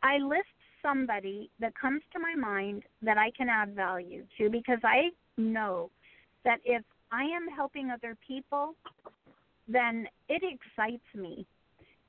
I 0.03 0.19
list 0.19 0.49
somebody 0.83 1.51
that 1.61 1.79
comes 1.79 2.03
to 2.13 2.19
my 2.19 2.35
mind 2.35 2.83
that 3.03 3.17
I 3.19 3.31
can 3.37 3.49
add 3.49 3.75
value 3.75 4.25
to 4.39 4.51
because 4.51 4.79
I 4.83 5.11
know 5.37 5.91
that 6.45 6.59
if 6.65 6.83
I 7.11 7.23
am 7.23 7.49
helping 7.55 7.91
other 7.91 8.17
people, 8.27 8.75
then 9.69 10.07
it 10.29 10.43
excites 10.43 11.05
me. 11.15 11.47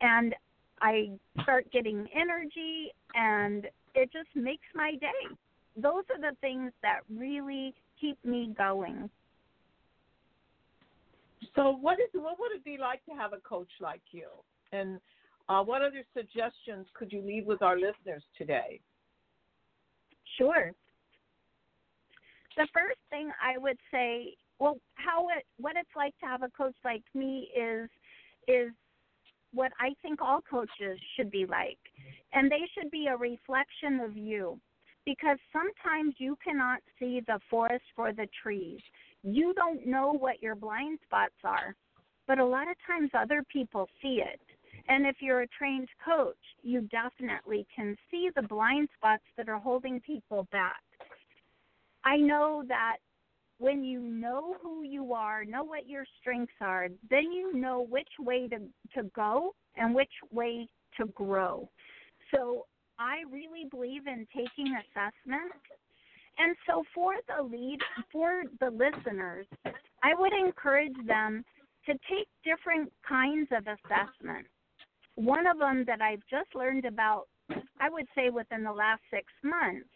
And 0.01 0.35
I 0.81 1.11
start 1.43 1.71
getting 1.71 2.07
energy 2.13 2.91
and 3.13 3.67
it 3.93 4.11
just 4.11 4.35
makes 4.35 4.65
my 4.73 4.91
day. 4.99 5.35
Those 5.77 6.03
are 6.13 6.19
the 6.19 6.35
things 6.41 6.71
that 6.81 6.99
really 7.09 7.73
keep 7.99 8.23
me 8.25 8.53
going. 8.57 9.09
So, 11.55 11.77
what 11.79 11.99
is 11.99 12.09
what 12.13 12.39
would 12.39 12.51
it 12.53 12.63
be 12.63 12.77
like 12.79 13.03
to 13.05 13.11
have 13.11 13.33
a 13.33 13.39
coach 13.41 13.71
like 13.79 14.01
you? 14.11 14.27
And 14.71 14.99
uh, 15.47 15.63
what 15.63 15.81
other 15.81 16.03
suggestions 16.15 16.87
could 16.93 17.11
you 17.11 17.21
leave 17.21 17.45
with 17.45 17.61
our 17.61 17.75
listeners 17.75 18.23
today? 18.37 18.79
Sure. 20.37 20.71
The 22.57 22.67
first 22.73 22.99
thing 23.09 23.29
I 23.41 23.57
would 23.57 23.77
say, 23.91 24.35
well, 24.59 24.77
how 24.95 25.27
it 25.29 25.45
what 25.57 25.75
it's 25.77 25.89
like 25.95 26.17
to 26.19 26.25
have 26.25 26.41
a 26.41 26.49
coach 26.49 26.75
like 26.83 27.03
me 27.13 27.49
is 27.55 27.89
is 28.47 28.71
what 29.53 29.71
I 29.79 29.93
think 30.01 30.21
all 30.21 30.41
coaches 30.49 30.99
should 31.15 31.31
be 31.31 31.45
like. 31.45 31.79
And 32.33 32.51
they 32.51 32.67
should 32.73 32.91
be 32.91 33.07
a 33.07 33.15
reflection 33.15 34.01
of 34.03 34.17
you 34.17 34.59
because 35.05 35.37
sometimes 35.53 36.15
you 36.17 36.37
cannot 36.43 36.79
see 36.99 37.21
the 37.25 37.39
forest 37.49 37.85
for 37.95 38.11
the 38.11 38.27
trees 38.41 38.79
you 39.25 39.53
don't 39.55 39.85
know 39.85 40.13
what 40.13 40.41
your 40.41 40.55
blind 40.55 40.99
spots 41.05 41.33
are, 41.43 41.75
but 42.27 42.39
a 42.39 42.45
lot 42.45 42.69
of 42.69 42.75
times 42.85 43.09
other 43.13 43.43
people 43.51 43.87
see 44.01 44.21
it. 44.23 44.39
And 44.87 45.05
if 45.07 45.15
you're 45.19 45.41
a 45.41 45.47
trained 45.47 45.89
coach, 46.03 46.37
you 46.61 46.81
definitely 46.91 47.65
can 47.75 47.97
see 48.11 48.29
the 48.35 48.43
blind 48.43 48.87
spots 48.95 49.23
that 49.35 49.49
are 49.49 49.57
holding 49.57 49.99
people 50.01 50.47
back. 50.51 50.81
I 52.03 52.17
know 52.17 52.63
that 52.67 52.97
when 53.57 53.83
you 53.83 53.99
know 53.99 54.57
who 54.61 54.83
you 54.83 55.13
are, 55.13 55.43
know 55.43 55.63
what 55.63 55.87
your 55.87 56.05
strengths 56.19 56.53
are, 56.61 56.89
then 57.09 57.31
you 57.31 57.57
know 57.57 57.87
which 57.89 58.09
way 58.19 58.47
to, 58.49 58.57
to 58.95 59.09
go 59.15 59.55
and 59.75 59.95
which 59.95 60.11
way 60.31 60.67
to 60.99 61.07
grow. 61.07 61.67
So 62.33 62.65
I 62.99 63.23
really 63.31 63.67
believe 63.71 64.07
in 64.07 64.27
taking 64.35 64.75
assessment 64.75 65.51
and 66.37 66.55
so 66.67 66.83
for 66.93 67.15
the 67.27 67.43
lead 67.43 67.79
for 68.11 68.43
the 68.59 68.69
listeners, 68.69 69.47
I 70.03 70.13
would 70.17 70.33
encourage 70.33 70.95
them 71.07 71.43
to 71.85 71.93
take 72.09 72.27
different 72.43 72.91
kinds 73.07 73.47
of 73.51 73.63
assessments. 73.67 74.49
One 75.15 75.47
of 75.47 75.59
them 75.59 75.85
that 75.87 76.01
I've 76.01 76.23
just 76.29 76.53
learned 76.55 76.85
about, 76.85 77.27
I 77.79 77.89
would 77.89 78.07
say 78.15 78.29
within 78.29 78.63
the 78.63 78.71
last 78.71 79.01
six 79.11 79.25
months, 79.43 79.87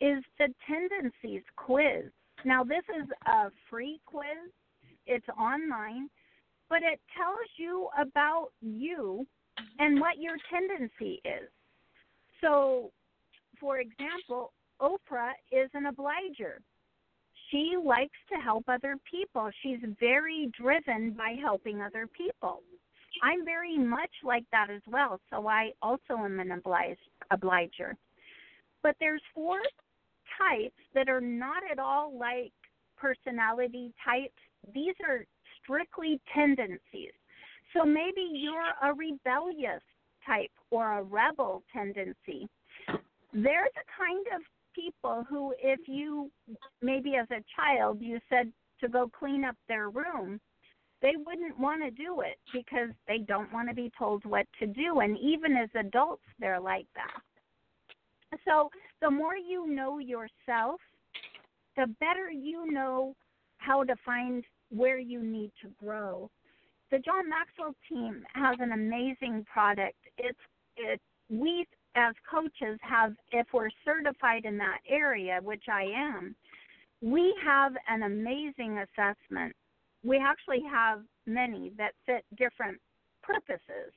is 0.00 0.22
the 0.38 0.48
tendencies 0.66 1.42
quiz. 1.56 2.10
Now, 2.44 2.64
this 2.64 2.84
is 3.00 3.08
a 3.26 3.50
free 3.70 4.00
quiz, 4.06 4.50
it's 5.06 5.26
online, 5.38 6.08
but 6.68 6.78
it 6.78 7.00
tells 7.16 7.48
you 7.56 7.88
about 7.98 8.48
you 8.60 9.26
and 9.78 10.00
what 10.00 10.18
your 10.18 10.36
tendency 10.50 11.20
is. 11.24 11.48
So, 12.40 12.90
for 13.58 13.78
example, 13.78 14.52
Oprah 14.80 15.32
is 15.50 15.70
an 15.74 15.86
obliger. 15.86 16.60
She 17.50 17.76
likes 17.82 18.18
to 18.32 18.40
help 18.40 18.64
other 18.68 18.96
people. 19.08 19.50
She's 19.62 19.78
very 20.00 20.50
driven 20.58 21.12
by 21.12 21.36
helping 21.40 21.80
other 21.80 22.06
people. 22.06 22.62
I'm 23.22 23.44
very 23.44 23.78
much 23.78 24.10
like 24.24 24.44
that 24.52 24.68
as 24.68 24.82
well, 24.86 25.20
so 25.30 25.48
I 25.48 25.70
also 25.80 26.16
am 26.18 26.40
an 26.40 26.52
oblige, 26.52 26.98
obliger. 27.30 27.96
But 28.82 28.96
there's 29.00 29.22
four 29.34 29.58
types 30.38 30.74
that 30.94 31.08
are 31.08 31.20
not 31.20 31.62
at 31.70 31.78
all 31.78 32.16
like 32.18 32.52
personality 32.96 33.92
types. 34.04 34.34
These 34.74 34.94
are 35.06 35.24
strictly 35.62 36.20
tendencies. 36.34 37.12
So 37.74 37.84
maybe 37.84 38.28
you're 38.32 38.72
a 38.82 38.94
rebellious 38.94 39.82
type 40.26 40.50
or 40.70 40.98
a 40.98 41.02
rebel 41.02 41.62
tendency. 41.72 42.48
They're 43.32 43.68
the 43.74 43.86
kind 43.96 44.26
of 44.34 44.42
people 44.76 45.24
who, 45.28 45.54
if 45.58 45.80
you 45.88 46.30
maybe 46.82 47.16
as 47.16 47.26
a 47.30 47.42
child 47.56 47.98
you 48.00 48.20
said 48.28 48.52
to 48.80 48.88
go 48.88 49.08
clean 49.18 49.44
up 49.44 49.56
their 49.68 49.88
room, 49.88 50.38
they 51.02 51.12
wouldn't 51.24 51.58
want 51.58 51.82
to 51.82 51.90
do 51.90 52.20
it 52.20 52.38
because 52.52 52.90
they 53.08 53.18
don't 53.18 53.52
want 53.52 53.68
to 53.68 53.74
be 53.74 53.90
told 53.98 54.24
what 54.24 54.46
to 54.58 54.66
do. 54.66 55.00
And 55.00 55.18
even 55.18 55.56
as 55.56 55.68
adults, 55.78 56.22
they're 56.38 56.60
like 56.60 56.86
that. 56.94 58.38
So 58.46 58.70
the 59.00 59.10
more 59.10 59.36
you 59.36 59.66
know 59.66 59.98
yourself, 59.98 60.80
the 61.76 61.86
better 62.00 62.30
you 62.30 62.70
know 62.70 63.14
how 63.58 63.84
to 63.84 63.94
find 64.04 64.44
where 64.70 64.98
you 64.98 65.22
need 65.22 65.52
to 65.62 65.68
grow. 65.82 66.30
The 66.90 66.98
John 66.98 67.28
Maxwell 67.28 67.74
team 67.88 68.24
has 68.34 68.56
an 68.60 68.72
amazing 68.72 69.44
product. 69.52 69.96
It's 70.18 70.38
it 70.76 71.00
we 71.28 71.66
as 71.96 72.14
coaches 72.30 72.78
have 72.82 73.14
if 73.32 73.46
we're 73.52 73.70
certified 73.84 74.44
in 74.44 74.58
that 74.58 74.78
area, 74.88 75.40
which 75.42 75.64
I 75.72 75.84
am, 75.84 76.36
we 77.00 77.34
have 77.44 77.72
an 77.88 78.04
amazing 78.04 78.78
assessment. 78.78 79.54
We 80.04 80.18
actually 80.18 80.62
have 80.70 81.00
many 81.26 81.72
that 81.78 81.92
fit 82.04 82.24
different 82.36 82.78
purposes. 83.22 83.92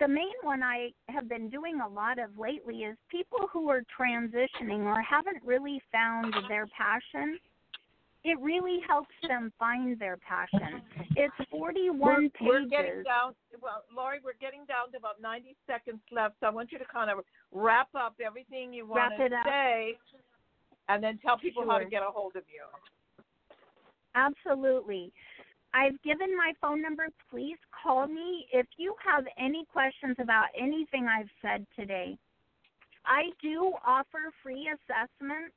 The 0.00 0.08
main 0.08 0.32
one 0.42 0.62
I 0.62 0.90
have 1.08 1.28
been 1.28 1.48
doing 1.48 1.80
a 1.80 1.88
lot 1.88 2.18
of 2.18 2.36
lately 2.38 2.78
is 2.78 2.96
people 3.08 3.46
who 3.52 3.68
are 3.68 3.82
transitioning 4.00 4.84
or 4.84 5.00
haven't 5.02 5.44
really 5.44 5.80
found 5.92 6.34
their 6.48 6.66
passion 6.66 7.38
it 8.24 8.38
really 8.40 8.78
helps 8.86 9.14
them 9.26 9.52
find 9.58 9.98
their 9.98 10.16
passion. 10.18 10.82
It's 11.14 11.34
41 11.50 11.98
we're, 12.00 12.20
pages. 12.30 12.34
We're 12.40 12.68
getting 12.68 13.02
down. 13.02 13.34
Well, 13.60 13.84
Lori, 13.94 14.18
we're 14.24 14.32
getting 14.40 14.64
down 14.64 14.90
to 14.92 14.96
about 14.96 15.20
90 15.20 15.54
seconds 15.66 16.00
left. 16.10 16.36
So 16.40 16.46
I 16.46 16.50
want 16.50 16.72
you 16.72 16.78
to 16.78 16.86
kind 16.86 17.10
of 17.10 17.18
wrap 17.52 17.88
up 17.94 18.16
everything 18.24 18.72
you 18.72 18.86
want 18.86 19.12
to 19.18 19.28
say, 19.44 19.98
and 20.88 21.04
then 21.04 21.18
tell 21.22 21.36
people 21.36 21.64
sure. 21.64 21.70
how 21.70 21.78
to 21.78 21.84
get 21.84 22.02
a 22.02 22.10
hold 22.10 22.34
of 22.36 22.44
you. 22.48 22.64
Absolutely. 24.14 25.12
I've 25.74 26.00
given 26.02 26.34
my 26.34 26.52
phone 26.62 26.80
number. 26.80 27.08
Please 27.30 27.58
call 27.82 28.06
me 28.06 28.46
if 28.52 28.66
you 28.78 28.94
have 29.04 29.24
any 29.38 29.66
questions 29.70 30.16
about 30.18 30.46
anything 30.58 31.08
I've 31.08 31.30
said 31.42 31.66
today. 31.78 32.16
I 33.04 33.30
do 33.42 33.72
offer 33.86 34.32
free 34.42 34.68
assessments. 34.68 35.54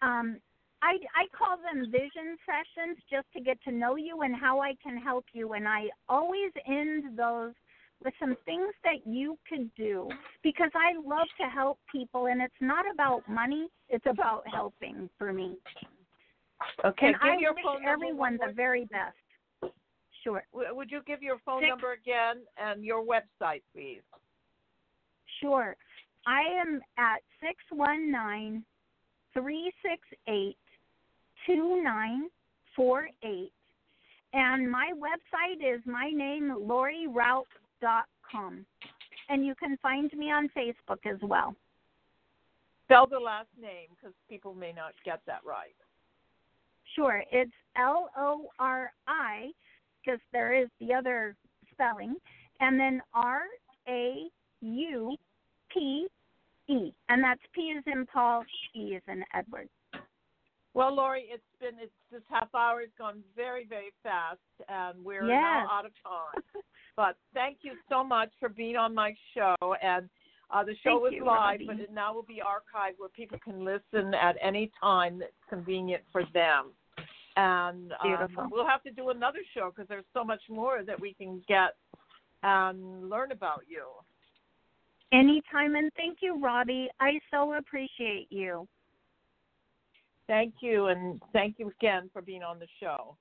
Um, 0.00 0.38
I, 0.82 0.98
I 1.14 1.26
call 1.36 1.58
them 1.58 1.90
vision 1.90 2.36
sessions 2.44 2.98
just 3.08 3.26
to 3.34 3.40
get 3.40 3.62
to 3.64 3.72
know 3.72 3.96
you 3.96 4.22
and 4.22 4.34
how 4.34 4.60
I 4.60 4.74
can 4.82 4.96
help 4.96 5.24
you. 5.32 5.52
And 5.52 5.68
I 5.68 5.84
always 6.08 6.50
end 6.66 7.16
those 7.16 7.52
with 8.04 8.12
some 8.18 8.36
things 8.44 8.74
that 8.82 9.06
you 9.06 9.38
could 9.48 9.70
do 9.76 10.08
because 10.42 10.70
I 10.74 10.94
love 10.98 11.28
to 11.40 11.46
help 11.46 11.78
people. 11.90 12.26
And 12.26 12.42
it's 12.42 12.52
not 12.60 12.84
about 12.92 13.22
money, 13.28 13.68
it's 13.88 14.06
about 14.06 14.42
helping 14.52 15.08
for 15.18 15.32
me. 15.32 15.56
Okay, 16.84 17.06
and 17.06 17.14
give 17.14 17.22
I 17.22 17.38
your 17.38 17.54
wish 17.54 17.64
phone 17.64 17.84
everyone 17.86 18.38
the 18.44 18.52
very 18.52 18.84
best. 18.86 19.74
Sure. 20.24 20.44
Would 20.52 20.90
you 20.90 21.00
give 21.06 21.22
your 21.22 21.38
phone 21.44 21.62
Six, 21.62 21.70
number 21.70 21.92
again 21.92 22.42
and 22.56 22.84
your 22.84 23.04
website, 23.04 23.62
please? 23.74 24.02
Sure. 25.40 25.76
I 26.26 26.42
am 26.60 26.80
at 26.98 27.18
six 27.40 27.56
one 27.70 28.10
nine 28.10 28.64
three 29.34 29.72
six 29.82 30.00
eight 30.28 30.56
2948. 31.46 33.52
And 34.34 34.70
my 34.70 34.92
website 34.94 35.62
is 35.62 35.82
my 35.84 36.08
name, 36.10 36.54
LoriRaupe.com. 36.58 38.66
And 39.28 39.46
you 39.46 39.54
can 39.54 39.76
find 39.82 40.10
me 40.14 40.30
on 40.30 40.48
Facebook 40.56 41.04
as 41.06 41.18
well. 41.22 41.54
Spell 42.84 43.06
the 43.06 43.18
last 43.18 43.48
name 43.60 43.88
because 43.90 44.14
people 44.28 44.54
may 44.54 44.72
not 44.72 44.94
get 45.04 45.20
that 45.26 45.40
right. 45.44 45.74
Sure, 46.94 47.22
it's 47.30 47.52
L 47.76 48.08
O 48.16 48.48
R 48.58 48.90
I 49.06 49.50
because 50.04 50.20
there 50.32 50.54
is 50.54 50.68
the 50.80 50.92
other 50.92 51.36
spelling, 51.70 52.16
and 52.60 52.78
then 52.78 53.00
R 53.14 53.42
A 53.88 54.28
U 54.60 55.16
P 55.72 56.06
E, 56.68 56.92
and 57.08 57.24
that's 57.24 57.40
P 57.54 57.62
is 57.62 57.82
in 57.86 58.04
Paul, 58.06 58.44
E 58.74 58.94
is 58.94 59.02
in 59.08 59.24
Edward. 59.34 59.68
Well, 60.74 60.94
Lori, 60.94 61.24
it's 61.28 61.42
been 61.60 61.78
it's 61.80 61.92
this 62.10 62.22
half 62.30 62.54
hour 62.54 62.80
has 62.80 62.90
gone 62.98 63.22
very 63.36 63.66
very 63.66 63.92
fast, 64.02 64.38
and 64.68 65.04
we're 65.04 65.28
Yes. 65.28 65.42
now 65.42 65.68
out 65.70 65.86
of 65.86 65.92
time. 66.02 66.42
but 66.96 67.16
thank 67.34 67.58
you 67.62 67.72
so 67.88 68.02
much 68.02 68.30
for 68.40 68.48
being 68.48 68.76
on 68.76 68.94
my 68.94 69.14
show, 69.34 69.56
and 69.82 70.08
uh, 70.50 70.64
the 70.64 70.74
show 70.82 71.00
Thank 71.02 71.14
is 71.14 71.18
you, 71.18 71.24
live, 71.26 71.36
Robbie. 71.36 71.66
but 71.66 71.78
it 71.80 71.92
now 71.92 72.14
will 72.14 72.22
be 72.22 72.40
archived 72.44 72.98
where 72.98 73.08
people 73.08 73.38
can 73.42 73.64
listen 73.64 74.14
at 74.14 74.36
any 74.42 74.70
time 74.80 75.18
that's 75.18 75.32
convenient 75.48 76.02
for 76.12 76.24
them. 76.34 76.72
And 77.36 77.92
um, 78.04 78.50
we'll 78.50 78.66
have 78.66 78.82
to 78.82 78.90
do 78.90 79.08
another 79.08 79.38
show 79.54 79.72
because 79.74 79.88
there's 79.88 80.04
so 80.12 80.22
much 80.22 80.42
more 80.50 80.82
that 80.84 81.00
we 81.00 81.14
can 81.14 81.42
get 81.48 81.76
and 82.42 83.08
learn 83.08 83.32
about 83.32 83.62
you. 83.66 83.84
Anytime, 85.12 85.74
and 85.76 85.90
thank 85.96 86.18
you, 86.20 86.38
Robbie. 86.42 86.88
I 87.00 87.18
so 87.30 87.54
appreciate 87.54 88.26
you. 88.30 88.68
Thank 90.28 90.54
you, 90.60 90.86
and 90.86 91.20
thank 91.32 91.58
you 91.58 91.70
again 91.80 92.08
for 92.12 92.22
being 92.22 92.42
on 92.42 92.58
the 92.58 92.66
show. 92.80 93.16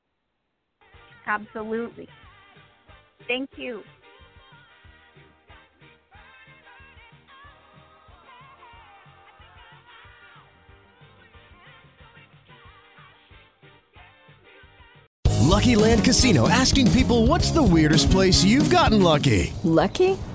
Absolutely. 1.27 2.07
Thank 3.27 3.49
you. 3.57 3.83
LuckyLand 15.51 16.03
Casino 16.05 16.47
asking 16.47 16.89
people 16.91 17.27
what's 17.27 17.51
the 17.51 17.61
weirdest 17.61 18.09
place 18.09 18.43
you've 18.43 18.69
gotten 18.69 19.01
lucky? 19.01 19.53
Lucky? 19.63 20.17